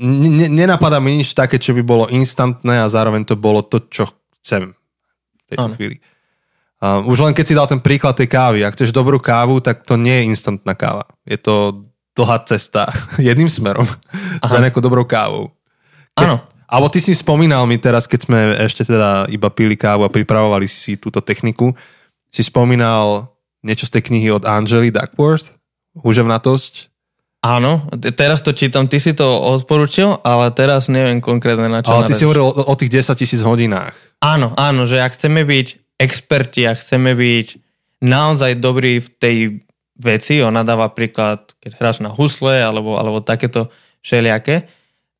N- 0.00 0.52
nenapadá 0.52 0.98
mi 0.98 1.20
nič 1.20 1.36
také, 1.36 1.60
čo 1.60 1.76
by 1.76 1.82
bolo 1.84 2.04
instantné 2.08 2.80
a 2.80 2.90
zároveň 2.90 3.28
to 3.28 3.36
bolo 3.36 3.60
to, 3.60 3.84
čo 3.92 4.08
chcem 4.40 4.72
v 4.72 5.42
tejto 5.52 5.68
ano. 5.68 5.76
chvíli. 5.76 5.96
Uh, 6.82 6.98
už 7.06 7.22
len 7.22 7.30
keď 7.36 7.44
si 7.46 7.54
dal 7.54 7.70
ten 7.70 7.78
príklad 7.78 8.18
tej 8.18 8.26
kávy, 8.26 8.66
ak 8.66 8.74
chceš 8.74 8.90
dobrú 8.90 9.22
kávu, 9.22 9.62
tak 9.62 9.86
to 9.86 9.94
nie 9.94 10.18
je 10.18 10.34
instantná 10.34 10.74
káva. 10.74 11.06
Je 11.22 11.38
to 11.38 11.86
dlhá 12.16 12.44
cesta 12.44 12.88
jedným 13.20 13.48
smerom 13.48 13.84
Aha. 14.40 14.48
za 14.48 14.58
nejakou 14.60 14.80
dobrou 14.84 15.04
kávou. 15.04 15.52
Áno. 16.16 16.44
Alebo 16.72 16.88
ty 16.88 17.04
si 17.04 17.12
spomínal 17.12 17.68
mi 17.68 17.76
teraz, 17.76 18.08
keď 18.08 18.20
sme 18.24 18.38
ešte 18.64 18.88
teda 18.88 19.28
iba 19.28 19.52
pili 19.52 19.76
kávu 19.76 20.08
a 20.08 20.12
pripravovali 20.12 20.64
si 20.64 20.96
túto 20.96 21.20
techniku, 21.20 21.76
si 22.32 22.40
spomínal 22.40 23.28
niečo 23.60 23.84
z 23.84 24.00
tej 24.00 24.02
knihy 24.08 24.32
od 24.32 24.48
Angely 24.48 24.88
Duckworth, 24.88 25.52
Húževnatosť. 26.00 26.88
Áno, 27.44 27.84
teraz 28.16 28.40
to 28.40 28.56
čítam, 28.56 28.88
ty 28.88 29.02
si 29.02 29.12
to 29.12 29.26
odporučil, 29.26 30.24
ale 30.24 30.48
teraz 30.56 30.88
neviem 30.88 31.20
konkrétne 31.20 31.68
na 31.68 31.84
čo. 31.84 31.92
Ale 31.92 32.08
ty 32.08 32.16
si 32.16 32.24
hovoril 32.24 32.48
o, 32.48 32.54
o 32.72 32.74
tých 32.78 33.02
10 33.04 33.20
tisíc 33.20 33.42
hodinách. 33.44 33.92
Áno, 34.24 34.56
áno, 34.56 34.88
že 34.88 35.02
ak 35.02 35.12
chceme 35.18 35.44
byť 35.44 35.98
experti, 36.00 36.64
ak 36.64 36.78
chceme 36.80 37.12
byť 37.12 37.48
naozaj 38.00 38.62
dobrí 38.62 39.02
v 39.02 39.08
tej 39.18 39.36
veci, 39.98 40.40
ona 40.40 40.64
dáva 40.64 40.88
príklad, 40.92 41.52
keď 41.60 41.70
hráš 41.78 41.98
na 42.00 42.10
husle 42.12 42.64
alebo, 42.64 42.96
alebo 42.96 43.20
takéto 43.20 43.68
všelijaké. 44.00 44.68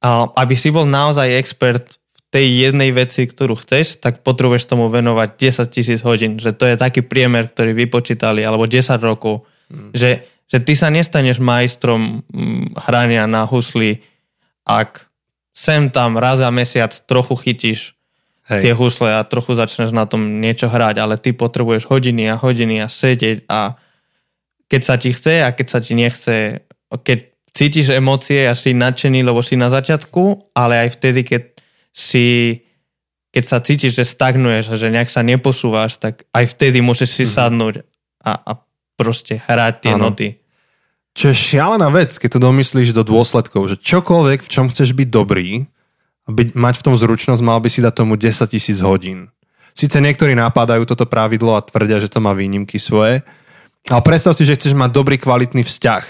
A 0.02 0.26
aby 0.34 0.54
si 0.58 0.74
bol 0.74 0.88
naozaj 0.88 1.38
expert 1.38 1.96
v 1.96 2.20
tej 2.32 2.46
jednej 2.68 2.90
veci, 2.90 3.28
ktorú 3.28 3.54
chceš, 3.60 4.02
tak 4.02 4.24
potrebuješ 4.26 4.66
tomu 4.66 4.88
venovať 4.88 5.28
10 5.38 5.68
tisíc 5.68 6.00
hodín. 6.02 6.40
Že 6.40 6.50
to 6.56 6.64
je 6.66 6.76
taký 6.80 7.00
priemer, 7.04 7.46
ktorý 7.52 7.76
vypočítali, 7.76 8.42
alebo 8.42 8.66
10 8.66 8.98
rokov. 9.04 9.46
Hmm. 9.68 9.92
Že, 9.94 10.24
že 10.50 10.58
ty 10.58 10.72
sa 10.74 10.90
nestaneš 10.90 11.38
majstrom 11.38 12.26
mm, 12.26 12.74
hrania 12.88 13.28
na 13.30 13.46
husli, 13.46 14.02
ak 14.66 15.06
sem 15.52 15.92
tam 15.92 16.16
raz 16.16 16.40
za 16.40 16.48
mesiac 16.48 16.90
trochu 17.04 17.36
chytíš 17.36 17.80
Hej. 18.48 18.60
tie 18.64 18.72
husle 18.74 19.12
a 19.14 19.22
trochu 19.22 19.54
začneš 19.54 19.94
na 19.94 20.08
tom 20.08 20.40
niečo 20.40 20.66
hrať, 20.66 20.98
ale 20.98 21.20
ty 21.20 21.30
potrebuješ 21.30 21.86
hodiny 21.86 22.32
a 22.32 22.40
hodiny 22.40 22.82
a 22.82 22.88
sedieť 22.90 23.46
a 23.46 23.76
keď 24.72 24.80
sa 24.80 24.96
ti 24.96 25.12
chce 25.12 25.44
a 25.44 25.52
keď 25.52 25.66
sa 25.68 25.78
ti 25.84 25.92
nechce, 25.92 26.64
keď 26.88 27.18
cítiš 27.52 27.92
emócie 27.92 28.48
a 28.48 28.56
si 28.56 28.72
nadšený, 28.72 29.20
lebo 29.20 29.44
si 29.44 29.60
na 29.60 29.68
začiatku, 29.68 30.56
ale 30.56 30.88
aj 30.88 30.96
vtedy, 30.96 31.20
keď 31.28 31.42
si 31.92 32.56
keď 33.32 33.44
sa 33.48 33.64
cítiš, 33.64 33.96
že 33.96 34.04
stagnuješ 34.04 34.72
a 34.72 34.76
že 34.76 34.92
nejak 34.92 35.08
sa 35.08 35.24
neposúvaš, 35.24 35.96
tak 35.96 36.28
aj 36.36 36.52
vtedy 36.52 36.84
môžeš 36.84 37.08
si 37.08 37.24
mm-hmm. 37.24 37.36
sadnúť 37.40 37.74
a, 38.20 38.32
a 38.36 38.52
proste 38.96 39.40
hrať 39.40 39.74
tie 39.88 39.92
ano. 39.96 40.12
noty. 40.12 40.36
Čo 41.16 41.32
je 41.32 41.36
šialená 41.36 41.88
vec, 41.88 42.12
keď 42.16 42.36
to 42.36 42.44
domyslíš 42.44 42.92
do 42.92 43.04
dôsledkov, 43.04 43.72
že 43.72 43.76
čokoľvek, 43.80 44.44
v 44.44 44.52
čom 44.52 44.68
chceš 44.68 44.92
byť 44.92 45.08
dobrý, 45.08 45.64
byť, 46.28 46.48
mať 46.52 46.74
v 46.76 46.84
tom 46.84 46.94
zručnosť, 46.96 47.40
mal 47.40 47.60
by 47.60 47.68
si 47.72 47.80
dať 47.80 48.04
tomu 48.04 48.20
10 48.20 48.36
tisíc 48.52 48.84
hodín. 48.84 49.32
Sice 49.72 49.96
niektorí 50.00 50.36
napadajú 50.36 50.84
toto 50.84 51.08
pravidlo 51.08 51.56
a 51.56 51.64
tvrdia, 51.64 52.00
že 52.04 52.12
to 52.12 52.20
má 52.20 52.36
výnimky 52.36 52.76
svoje, 52.76 53.24
ale 53.90 54.02
predstav 54.04 54.36
si, 54.36 54.46
že 54.46 54.54
chceš 54.54 54.78
mať 54.78 54.90
dobrý, 54.94 55.18
kvalitný 55.18 55.66
vzťah. 55.66 56.04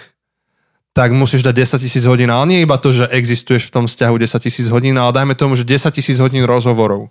Tak 0.93 1.09
musíš 1.17 1.41
dať 1.41 1.81
10 1.81 1.85
tisíc 1.89 2.05
hodín, 2.05 2.29
ale 2.29 2.45
nie 2.45 2.61
iba 2.61 2.77
to, 2.77 2.93
že 2.93 3.09
existuješ 3.09 3.73
v 3.73 3.75
tom 3.81 3.85
vzťahu 3.89 4.15
10 4.21 4.45
tisíc 4.45 4.69
hodín, 4.69 4.93
ale 5.01 5.17
dajme 5.17 5.33
tomu, 5.33 5.57
že 5.57 5.65
10 5.65 5.89
tisíc 5.89 6.21
hodín 6.21 6.45
rozhovorov. 6.45 7.09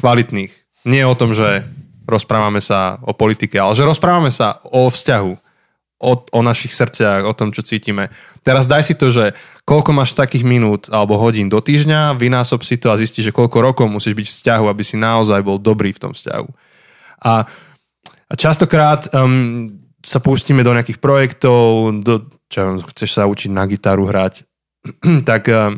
Kvalitných. 0.00 0.48
Nie 0.88 1.04
o 1.04 1.12
tom, 1.12 1.36
že 1.36 1.68
rozprávame 2.08 2.64
sa 2.64 2.96
o 3.04 3.12
politike, 3.12 3.60
ale 3.60 3.76
že 3.76 3.84
rozprávame 3.84 4.32
sa 4.32 4.64
o 4.64 4.88
vzťahu, 4.88 5.32
o, 6.00 6.12
o 6.16 6.40
našich 6.40 6.72
srdciach, 6.72 7.28
o 7.28 7.36
tom, 7.36 7.52
čo 7.52 7.60
cítime. 7.60 8.08
Teraz 8.40 8.64
daj 8.64 8.88
si 8.88 8.94
to, 8.96 9.12
že 9.12 9.36
koľko 9.68 9.92
máš 9.92 10.16
takých 10.16 10.48
minút 10.48 10.88
alebo 10.88 11.20
hodín 11.20 11.52
do 11.52 11.60
týždňa, 11.60 12.16
vynásob 12.16 12.64
si 12.64 12.80
to 12.80 12.88
a 12.88 12.96
zistíš, 12.96 13.30
že 13.30 13.36
koľko 13.36 13.60
rokov 13.60 13.86
musíš 13.86 14.16
byť 14.16 14.26
v 14.26 14.34
vzťahu, 14.40 14.64
aby 14.64 14.82
si 14.82 14.96
naozaj 14.96 15.44
bol 15.44 15.60
dobrý 15.60 15.92
v 15.92 16.02
tom 16.08 16.12
vzťahu. 16.16 16.48
A, 17.20 17.44
a 18.26 18.32
častokrát 18.32 19.12
um, 19.12 19.76
sa 20.00 20.18
pustíme 20.18 20.64
do 20.64 20.72
nejakých 20.72 20.98
projektov, 20.98 21.92
do, 22.00 22.24
čo 22.48 22.80
chceš 22.92 23.20
sa 23.20 23.28
učiť 23.28 23.50
na 23.52 23.68
gitaru 23.68 24.08
hrať, 24.08 24.44
tak 25.28 25.42
eh, 25.48 25.76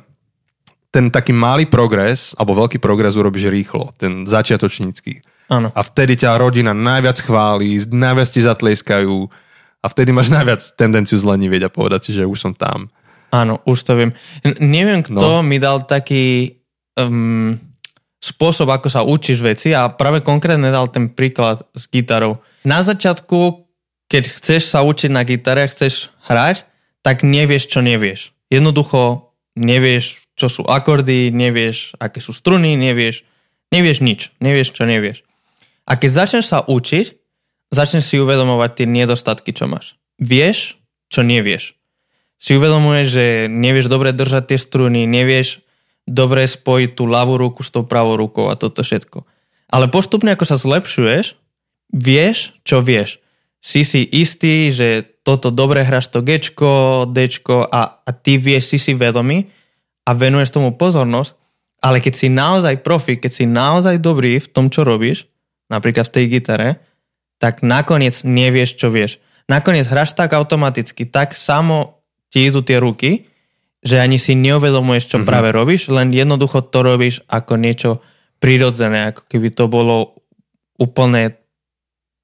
ten 0.92 1.08
taký 1.11 1.32
malý 1.35 1.66
progres, 1.66 2.37
alebo 2.38 2.66
veľký 2.66 2.78
progres 2.78 3.18
urobíš 3.18 3.50
rýchlo, 3.50 3.90
ten 3.98 4.28
začiatočnícky. 4.28 5.24
Áno. 5.50 5.68
A 5.74 5.80
vtedy 5.82 6.16
ťa 6.20 6.38
rodina 6.38 6.72
najviac 6.72 7.18
chváli, 7.18 7.80
najviac 7.90 8.28
ti 8.30 8.40
zatleskajú 8.40 9.16
a 9.82 9.87
vtedy 9.90 10.14
máš 10.14 10.30
najviac 10.37 10.62
tendenciu 10.78 11.18
zlenivieť 11.18 11.66
a 11.66 11.74
povedať 11.74 12.00
si, 12.08 12.11
že 12.14 12.28
už 12.28 12.38
som 12.38 12.52
tam. 12.54 12.92
Áno, 13.32 13.64
už 13.64 13.88
to 13.88 13.96
viem. 13.96 14.11
N- 14.44 14.61
neviem, 14.61 15.00
kto 15.00 15.40
no. 15.40 15.44
mi 15.44 15.56
dal 15.56 15.88
taký 15.88 16.61
um, 17.00 17.56
spôsob, 18.20 18.68
ako 18.70 18.88
sa 18.92 19.02
učíš 19.02 19.40
veci 19.40 19.72
a 19.72 19.88
práve 19.88 20.20
konkrétne 20.20 20.68
dal 20.68 20.87
ten 20.92 21.08
príklad 21.11 21.64
s 21.72 21.88
gitarou. 21.88 22.38
Na 22.62 22.85
začiatku, 22.85 23.62
keď 24.12 24.29
chceš 24.29 24.68
sa 24.68 24.85
učiť 24.85 25.09
na 25.09 25.25
gitare, 25.25 25.64
chceš 25.64 26.12
hrať, 26.29 26.68
tak 27.01 27.25
nevieš, 27.25 27.72
čo 27.72 27.81
nevieš. 27.81 28.37
Jednoducho 28.53 29.33
nevieš, 29.57 30.29
čo 30.37 30.53
sú 30.53 30.68
akordy, 30.68 31.33
nevieš, 31.33 31.96
aké 31.96 32.20
sú 32.20 32.37
struny, 32.37 32.77
nevieš, 32.77 33.25
nevieš 33.72 34.05
nič, 34.05 34.37
nevieš, 34.37 34.77
čo 34.77 34.85
nevieš. 34.85 35.25
A 35.88 35.96
keď 35.96 36.11
začneš 36.12 36.53
sa 36.53 36.61
učiť, 36.61 37.07
začneš 37.72 38.05
si 38.05 38.20
uvedomovať 38.20 38.70
tie 38.77 38.87
nedostatky, 38.87 39.57
čo 39.57 39.64
máš. 39.64 39.96
Vieš, 40.20 40.77
čo 41.09 41.25
nevieš. 41.25 41.72
Si 42.37 42.53
uvedomuješ, 42.53 43.07
že 43.09 43.25
nevieš 43.48 43.88
dobre 43.88 44.12
držať 44.12 44.53
tie 44.53 44.59
struny, 44.61 45.09
nevieš 45.09 45.64
dobre 46.05 46.44
spojiť 46.44 47.01
tú 47.01 47.09
ľavú 47.09 47.40
ruku 47.40 47.64
s 47.64 47.72
tou 47.72 47.88
pravou 47.88 48.20
rukou 48.20 48.53
a 48.53 48.61
toto 48.61 48.85
všetko. 48.85 49.25
Ale 49.72 49.88
postupne, 49.88 50.37
ako 50.37 50.44
sa 50.44 50.61
zlepšuješ, 50.61 51.40
vieš, 51.96 52.53
čo 52.66 52.85
vieš. 52.85 53.21
Si 53.62 53.87
si 53.87 54.03
istý, 54.03 54.75
že 54.75 55.07
toto 55.22 55.55
dobre 55.55 55.87
hráš 55.87 56.11
to 56.11 56.18
Gčko, 56.18 57.07
Dčko 57.07 57.70
a, 57.70 58.03
a 58.03 58.11
ty 58.11 58.35
vieš, 58.35 58.75
si 58.75 58.79
si 58.83 58.92
vedomý 58.98 59.55
a 60.03 60.11
venuješ 60.18 60.51
tomu 60.51 60.75
pozornosť, 60.75 61.38
ale 61.79 62.03
keď 62.03 62.14
si 62.14 62.27
naozaj 62.27 62.83
profi, 62.83 63.22
keď 63.22 63.31
si 63.31 63.44
naozaj 63.46 64.03
dobrý 64.03 64.42
v 64.42 64.51
tom, 64.51 64.66
čo 64.66 64.83
robíš, 64.83 65.31
napríklad 65.70 66.11
v 66.11 66.14
tej 66.14 66.25
gitare, 66.27 66.68
tak 67.38 67.62
nakoniec 67.62 68.27
nevieš, 68.27 68.79
čo 68.79 68.90
vieš. 68.90 69.22
Nakoniec 69.46 69.87
hráš 69.87 70.14
tak 70.14 70.35
automaticky, 70.35 71.07
tak 71.07 71.38
samo 71.38 72.03
ti 72.31 72.46
idú 72.46 72.66
tie 72.66 72.83
ruky, 72.83 73.31
že 73.83 73.98
ani 73.98 74.18
si 74.18 74.38
neuvedomuješ, 74.38 75.11
čo 75.11 75.16
mm-hmm. 75.18 75.31
práve 75.31 75.51
robíš, 75.51 75.90
len 75.90 76.14
jednoducho 76.14 76.62
to 76.62 76.87
robíš 76.87 77.27
ako 77.27 77.59
niečo 77.59 77.90
prirodzené, 78.38 79.11
ako 79.11 79.22
keby 79.27 79.55
to 79.55 79.66
bolo 79.66 80.22
úplne 80.79 81.41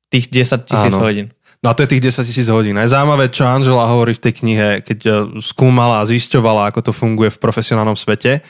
tých 0.09 0.33
10 0.33 0.65
tisíc 0.65 0.95
hodín. 0.97 1.33
No 1.59 1.71
a 1.71 1.77
to 1.77 1.83
je 1.83 1.91
tých 1.97 2.15
10 2.15 2.29
tisíc 2.29 2.49
hodín. 2.49 2.79
Je 2.79 2.95
zaujímavé, 2.95 3.35
čo 3.35 3.43
Angela 3.43 3.91
hovorí 3.91 4.15
v 4.15 4.23
tej 4.23 4.35
knihe, 4.45 4.69
keď 4.87 4.99
eh, 5.05 5.15
skúmala 5.43 6.01
a 6.03 6.09
zisťovala, 6.09 6.71
ako 6.71 6.91
to 6.91 6.93
funguje 6.95 7.35
v 7.35 7.43
profesionálnom 7.43 7.99
svete, 7.99 8.41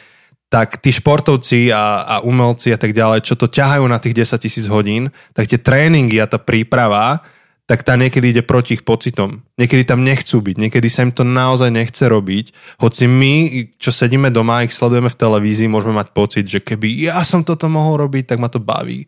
tak 0.49 0.81
tí 0.81 0.88
športovci 0.88 1.68
a, 1.73 2.05
a 2.09 2.14
umelci 2.25 2.73
a 2.73 2.81
tak 2.81 2.97
ďalej, 2.97 3.21
čo 3.21 3.37
to 3.37 3.53
ťahajú 3.53 3.85
na 3.85 4.01
tých 4.01 4.25
10 4.25 4.40
tisíc 4.40 4.64
hodín, 4.73 5.12
tak 5.37 5.44
tie 5.44 5.61
tréningy 5.61 6.16
a 6.25 6.27
tá 6.29 6.40
príprava, 6.40 7.21
tak 7.68 7.85
tá 7.85 8.01
niekedy 8.01 8.33
ide 8.33 8.40
proti 8.40 8.81
ich 8.81 8.83
pocitom. 8.85 9.44
Niekedy 9.61 9.85
tam 9.85 10.01
nechcú 10.01 10.40
byť, 10.40 10.57
niekedy 10.57 10.88
sa 10.88 11.05
im 11.05 11.12
to 11.12 11.21
naozaj 11.21 11.68
nechce 11.68 12.01
robiť. 12.01 12.81
Hoci 12.81 13.05
my, 13.05 13.35
čo 13.77 13.92
sedíme 13.92 14.33
doma 14.33 14.64
a 14.64 14.64
ich 14.64 14.73
sledujeme 14.73 15.12
v 15.12 15.21
televízii, 15.21 15.68
môžeme 15.68 16.01
mať 16.01 16.16
pocit, 16.16 16.49
že 16.49 16.64
keby 16.64 17.12
ja 17.12 17.21
som 17.29 17.44
toto 17.44 17.68
mohol 17.68 18.09
robiť, 18.09 18.33
tak 18.33 18.40
ma 18.40 18.49
to 18.49 18.57
baví. 18.57 19.05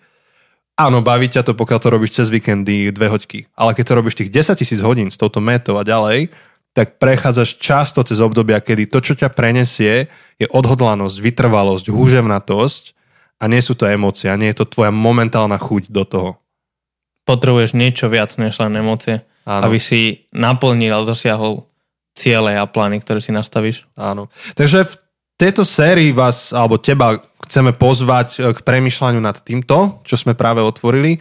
Áno, 0.80 1.04
baví 1.04 1.28
ťa 1.28 1.44
to, 1.44 1.52
pokiaľ 1.52 1.76
to 1.76 1.88
robíš 1.92 2.16
cez 2.16 2.32
víkendy, 2.32 2.88
dve 2.88 3.12
hoďky. 3.12 3.52
Ale 3.52 3.76
keď 3.76 3.84
to 3.84 3.98
robíš 4.00 4.16
tých 4.16 4.32
10 4.32 4.56
tisíc 4.56 4.80
hodín 4.80 5.12
s 5.12 5.20
touto 5.20 5.36
metou 5.36 5.76
a 5.76 5.84
ďalej, 5.84 6.32
tak 6.72 6.96
prechádzaš 6.96 7.60
často 7.60 8.00
cez 8.00 8.16
obdobia, 8.22 8.64
kedy 8.64 8.88
to, 8.88 9.04
čo 9.04 9.12
ťa 9.12 9.28
prenesie, 9.28 10.08
je 10.40 10.46
odhodlanosť, 10.48 11.16
vytrvalosť, 11.20 11.92
húževnatosť 11.92 12.96
a 13.42 13.44
nie 13.50 13.60
sú 13.60 13.76
to 13.76 13.84
emócie, 13.84 14.32
nie 14.40 14.56
je 14.56 14.64
to 14.64 14.72
tvoja 14.72 14.88
momentálna 14.88 15.60
chuť 15.60 15.92
do 15.92 16.04
toho. 16.08 16.30
Potrebuješ 17.28 17.76
niečo 17.76 18.08
viac 18.08 18.32
než 18.40 18.56
len 18.64 18.72
emócie, 18.80 19.20
Áno. 19.44 19.68
aby 19.68 19.76
si 19.76 20.24
naplnil 20.32 20.96
a 20.96 21.04
dosiahol 21.04 21.68
ciele 22.16 22.56
a 22.56 22.64
plány, 22.64 23.04
ktoré 23.04 23.20
si 23.20 23.36
nastavíš. 23.36 23.84
Áno. 24.00 24.32
Takže 24.56 24.88
v 24.88 24.94
tejto 25.40 25.64
sérii 25.64 26.12
vás, 26.12 26.52
alebo 26.52 26.76
teba 26.76 27.16
chceme 27.48 27.72
pozvať 27.72 28.28
e, 28.36 28.38
k 28.52 28.60
premyšľaniu 28.60 29.24
nad 29.24 29.40
týmto, 29.40 30.04
čo 30.04 30.20
sme 30.20 30.36
práve 30.36 30.60
otvorili. 30.60 31.16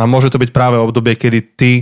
A 0.00 0.08
môže 0.08 0.32
to 0.32 0.40
byť 0.40 0.50
práve 0.56 0.80
obdobie, 0.80 1.18
kedy 1.20 1.40
ty 1.58 1.72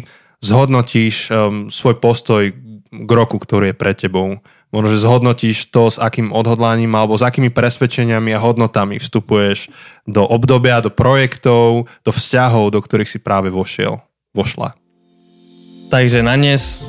zhodnotíš 0.42 1.28
um, 1.28 1.66
svoj 1.68 2.00
postoj 2.00 2.50
k 2.88 3.10
roku, 3.10 3.36
ktorý 3.36 3.70
je 3.70 3.76
pred 3.76 3.96
tebou. 3.98 4.40
Možno, 4.72 4.88
že 4.92 5.04
zhodnotíš 5.04 5.68
to, 5.68 5.92
s 5.92 6.00
akým 6.00 6.32
odhodlaním 6.32 6.92
alebo 6.96 7.16
s 7.16 7.24
akými 7.24 7.52
presvedčeniami 7.52 8.32
a 8.32 8.40
hodnotami 8.40 8.96
vstupuješ 8.96 9.68
do 10.08 10.24
obdobia, 10.24 10.80
do 10.80 10.88
projektov, 10.88 11.88
do 12.04 12.10
vzťahov, 12.12 12.72
do 12.72 12.80
ktorých 12.80 13.08
si 13.08 13.18
práve 13.20 13.52
vošiel, 13.52 14.00
vošla. 14.32 14.72
Takže 15.88 16.20
na 16.24 16.36
dnes 16.36 16.80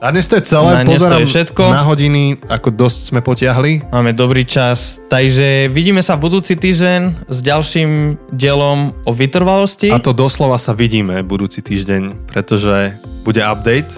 a 0.00 0.08
dnes 0.08 0.24
to 0.32 0.40
je 0.40 0.48
celé, 0.48 0.80
na 0.80 0.88
Pozerám 0.88 1.20
je 1.20 1.28
všetko. 1.28 1.62
na 1.68 1.84
hodiny, 1.84 2.40
ako 2.48 2.72
dosť 2.72 3.12
sme 3.12 3.20
potiahli. 3.20 3.92
Máme 3.92 4.16
dobrý 4.16 4.48
čas, 4.48 4.96
takže 5.12 5.68
vidíme 5.68 6.00
sa 6.00 6.16
budúci 6.16 6.56
týždeň 6.56 7.28
s 7.28 7.38
ďalším 7.44 8.16
dielom 8.32 8.96
o 9.04 9.12
vytrvalosti. 9.12 9.92
A 9.92 10.00
to 10.00 10.16
doslova 10.16 10.56
sa 10.56 10.72
vidíme 10.72 11.20
budúci 11.20 11.60
týždeň, 11.60 12.32
pretože 12.32 12.96
bude 13.28 13.44
update. 13.44 13.92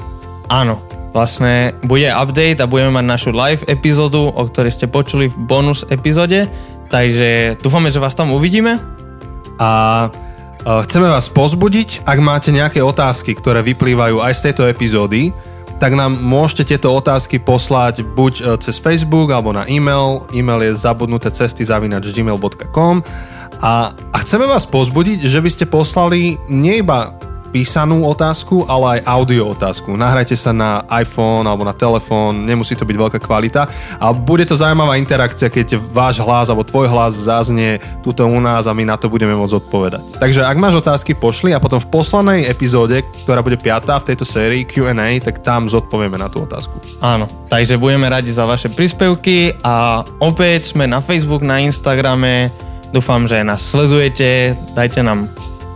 Áno, 0.50 0.82
vlastne 1.14 1.70
bude 1.86 2.10
update 2.10 2.58
a 2.58 2.66
budeme 2.66 2.98
mať 2.98 3.06
našu 3.06 3.30
live 3.30 3.62
epizódu, 3.70 4.26
o 4.26 4.42
ktorej 4.50 4.74
ste 4.74 4.90
počuli 4.90 5.30
v 5.30 5.38
bonus 5.38 5.86
epizóde, 5.86 6.50
takže 6.90 7.62
dúfame, 7.62 7.94
že 7.94 8.02
vás 8.02 8.18
tam 8.18 8.34
uvidíme. 8.34 8.82
A 9.62 9.70
e, 10.10 10.82
chceme 10.82 11.06
vás 11.06 11.30
pozbudiť, 11.30 12.02
ak 12.02 12.18
máte 12.18 12.50
nejaké 12.50 12.82
otázky, 12.82 13.38
ktoré 13.38 13.62
vyplývajú 13.62 14.18
aj 14.18 14.32
z 14.34 14.42
tejto 14.50 14.66
epizódy, 14.66 15.30
tak 15.82 15.98
nám 15.98 16.14
môžete 16.14 16.78
tieto 16.78 16.94
otázky 16.94 17.42
poslať 17.42 18.06
buď 18.06 18.32
e, 18.38 18.42
cez 18.62 18.78
Facebook 18.78 19.34
alebo 19.34 19.50
na 19.50 19.66
e-mail. 19.66 20.22
E-mail 20.30 20.70
je 20.70 20.78
zabudnuté 20.78 21.26
cesty 21.34 21.66
zavinač 21.66 22.06
gmail.com 22.14 23.02
a, 23.58 23.90
a 23.90 24.16
chceme 24.22 24.46
vás 24.46 24.62
pozbudiť, 24.62 25.26
že 25.26 25.42
by 25.42 25.50
ste 25.50 25.66
poslali 25.66 26.38
nie 26.46 26.86
iba 26.86 27.18
písanú 27.52 28.08
otázku, 28.08 28.64
ale 28.64 28.98
aj 28.98 29.00
audio 29.04 29.52
otázku. 29.52 29.92
Nahrajte 29.92 30.32
sa 30.32 30.56
na 30.56 30.82
iPhone 30.88 31.44
alebo 31.44 31.68
na 31.68 31.76
telefón, 31.76 32.48
nemusí 32.48 32.72
to 32.72 32.88
byť 32.88 32.96
veľká 32.96 33.18
kvalita 33.20 33.68
a 34.00 34.10
bude 34.16 34.48
to 34.48 34.56
zaujímavá 34.56 34.96
interakcia, 34.96 35.52
keď 35.52 35.76
váš 35.92 36.24
hlas 36.24 36.48
alebo 36.48 36.64
tvoj 36.64 36.88
hlas 36.88 37.12
zaznie 37.14 37.76
tuto 38.00 38.24
u 38.24 38.40
nás 38.40 38.64
a 38.64 38.72
my 38.72 38.88
na 38.88 38.96
to 38.96 39.12
budeme 39.12 39.36
môcť 39.36 39.60
odpovedať. 39.60 40.02
Takže 40.16 40.48
ak 40.48 40.56
máš 40.56 40.80
otázky, 40.80 41.12
pošli 41.12 41.52
a 41.52 41.60
potom 41.60 41.76
v 41.76 41.92
poslednej 41.92 42.48
epizóde, 42.48 43.04
ktorá 43.28 43.44
bude 43.44 43.60
piatá 43.60 44.00
v 44.00 44.08
tejto 44.10 44.24
sérii 44.24 44.64
Q&A, 44.64 45.20
tak 45.20 45.44
tam 45.44 45.68
zodpovieme 45.68 46.16
na 46.16 46.32
tú 46.32 46.48
otázku. 46.48 46.80
Áno, 47.04 47.28
takže 47.52 47.76
budeme 47.76 48.08
radi 48.08 48.32
za 48.32 48.48
vaše 48.48 48.72
príspevky 48.72 49.60
a 49.60 50.00
opäť 50.24 50.72
sme 50.72 50.88
na 50.88 51.04
Facebook, 51.04 51.44
na 51.44 51.60
Instagrame, 51.60 52.48
dúfam, 52.96 53.28
že 53.28 53.44
nás 53.44 53.60
sledujete, 53.60 54.56
dajte 54.72 55.04
nám 55.04 55.28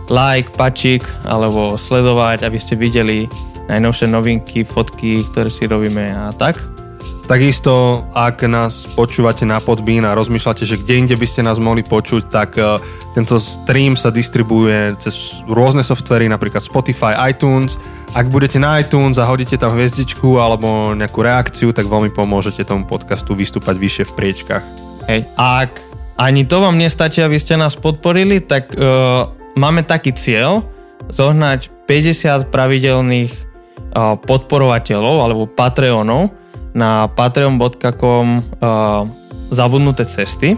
like, 0.09 0.51
pačík 0.55 1.03
alebo 1.27 1.75
sledovať, 1.75 2.43
aby 2.47 2.57
ste 2.59 2.79
videli 2.79 3.27
najnovšie 3.67 4.07
novinky, 4.07 4.63
fotky, 4.63 5.27
ktoré 5.31 5.51
si 5.51 5.67
robíme 5.67 6.07
a 6.11 6.31
tak. 6.31 6.77
Takisto, 7.27 8.07
ak 8.15 8.47
nás 8.47 8.87
počúvate 8.95 9.43
na 9.43 9.59
Podbean 9.59 10.07
a 10.07 10.15
rozmýšľate, 10.15 10.63
že 10.63 10.79
kde 10.79 10.93
inde 10.95 11.15
by 11.19 11.27
ste 11.27 11.43
nás 11.43 11.59
mohli 11.59 11.83
počuť, 11.83 12.31
tak 12.31 12.55
uh, 12.55 12.79
tento 13.11 13.35
stream 13.35 13.99
sa 13.99 14.15
distribuuje 14.15 14.95
cez 14.95 15.43
rôzne 15.43 15.83
softvery, 15.83 16.31
napríklad 16.31 16.63
Spotify, 16.63 17.27
iTunes. 17.27 17.75
Ak 18.15 18.31
budete 18.31 18.63
na 18.63 18.79
iTunes 18.79 19.19
a 19.19 19.27
hodíte 19.27 19.59
tam 19.59 19.75
hviezdičku 19.75 20.39
alebo 20.39 20.95
nejakú 20.95 21.19
reakciu, 21.19 21.75
tak 21.75 21.91
veľmi 21.91 22.15
pomôžete 22.15 22.63
tomu 22.63 22.87
podcastu 22.87 23.35
vystúpať 23.35 23.75
vyššie 23.75 24.03
v 24.07 24.13
priečkách. 24.15 24.63
Hej, 25.11 25.27
ak 25.35 25.83
ani 26.15 26.47
to 26.47 26.63
vám 26.63 26.79
nestačí, 26.79 27.19
aby 27.19 27.35
ste 27.35 27.59
nás 27.59 27.75
podporili, 27.75 28.39
tak 28.39 28.71
uh, 28.79 29.36
máme 29.57 29.81
taký 29.83 30.13
cieľ 30.13 30.63
zohnať 31.09 31.73
50 31.89 32.53
pravidelných 32.53 33.33
podporovateľov 34.23 35.15
alebo 35.25 35.43
Patreonov 35.49 36.31
na 36.77 37.09
patreon.com 37.09 38.45
zabudnuté 39.49 40.03
cesty. 40.05 40.53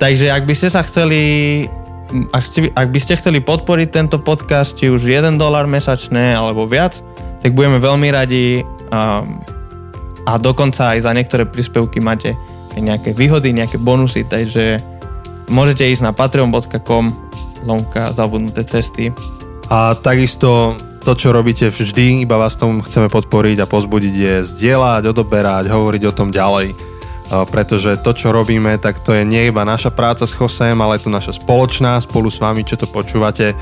Takže 0.00 0.32
ak 0.32 0.44
by 0.44 0.54
ste 0.56 0.68
sa 0.72 0.84
chceli 0.84 1.64
ak, 2.34 2.44
ste, 2.44 2.60
ak 2.74 2.88
by 2.90 2.98
ste 2.98 3.14
chceli 3.14 3.38
podporiť 3.38 3.88
tento 3.94 4.18
podcast, 4.18 4.74
či 4.74 4.90
už 4.90 5.06
1 5.06 5.38
dolar 5.38 5.70
mesačné 5.70 6.34
alebo 6.34 6.66
viac, 6.66 6.98
tak 7.40 7.54
budeme 7.54 7.78
veľmi 7.78 8.08
radi 8.10 8.66
a, 8.90 9.22
a 10.26 10.32
dokonca 10.36 10.98
aj 10.98 11.06
za 11.06 11.12
niektoré 11.14 11.46
príspevky 11.46 12.02
máte 12.02 12.34
nejaké 12.74 13.14
výhody, 13.14 13.54
nejaké 13.54 13.78
bonusy, 13.78 14.26
takže 14.26 14.82
môžete 15.46 15.86
ísť 15.86 16.02
na 16.02 16.12
patreon.com 16.14 17.14
lomka 17.64 18.12
zabudnuté 18.12 18.64
cesty. 18.64 19.12
A 19.70 19.94
takisto 19.94 20.74
to, 21.00 21.16
čo 21.16 21.32
robíte 21.32 21.72
vždy, 21.72 22.26
iba 22.26 22.36
vás 22.36 22.60
tom 22.60 22.84
chceme 22.84 23.08
podporiť 23.08 23.64
a 23.64 23.70
pozbudiť 23.70 24.14
je 24.14 24.34
zdieľať, 24.44 25.08
odoberať, 25.08 25.72
hovoriť 25.72 26.02
o 26.10 26.16
tom 26.16 26.28
ďalej. 26.28 26.76
Pretože 27.30 28.02
to, 28.02 28.10
čo 28.10 28.34
robíme, 28.34 28.74
tak 28.82 28.98
to 29.00 29.14
je 29.14 29.22
nie 29.22 29.48
iba 29.48 29.62
naša 29.62 29.94
práca 29.94 30.26
s 30.26 30.34
Chosem, 30.34 30.74
ale 30.82 30.98
je 30.98 31.06
to 31.06 31.14
naša 31.14 31.38
spoločná 31.38 31.96
spolu 32.02 32.26
s 32.26 32.42
vami, 32.42 32.66
čo 32.66 32.74
to 32.74 32.90
počúvate, 32.90 33.54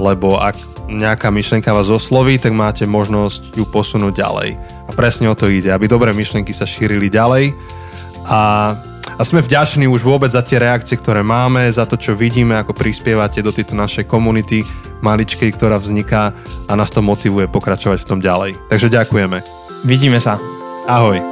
lebo 0.00 0.40
ak 0.40 0.56
nejaká 0.88 1.30
myšlienka 1.30 1.70
vás 1.70 1.92
osloví, 1.92 2.40
tak 2.40 2.56
máte 2.56 2.88
možnosť 2.88 3.54
ju 3.54 3.68
posunúť 3.68 4.16
ďalej. 4.16 4.50
A 4.88 4.90
presne 4.96 5.28
o 5.30 5.36
to 5.36 5.46
ide, 5.46 5.70
aby 5.70 5.86
dobré 5.86 6.10
myšlienky 6.10 6.50
sa 6.50 6.66
šírili 6.66 7.06
ďalej. 7.12 7.54
A 8.26 8.74
a 9.20 9.22
sme 9.22 9.44
vďační 9.44 9.84
už 9.84 10.00
vôbec 10.00 10.32
za 10.32 10.40
tie 10.40 10.56
reakcie, 10.56 10.96
ktoré 10.96 11.20
máme, 11.20 11.68
za 11.68 11.84
to, 11.84 12.00
čo 12.00 12.16
vidíme, 12.16 12.56
ako 12.56 12.72
prispievate 12.72 13.44
do 13.44 13.52
tejto 13.52 13.76
našej 13.76 14.08
komunity 14.08 14.64
maličkej, 15.04 15.52
ktorá 15.52 15.76
vzniká 15.76 16.32
a 16.64 16.72
nás 16.72 16.88
to 16.88 17.04
motivuje 17.04 17.44
pokračovať 17.44 18.00
v 18.00 18.08
tom 18.08 18.24
ďalej. 18.24 18.56
Takže 18.72 18.88
ďakujeme. 18.88 19.44
Vidíme 19.84 20.16
sa. 20.16 20.40
Ahoj. 20.88 21.29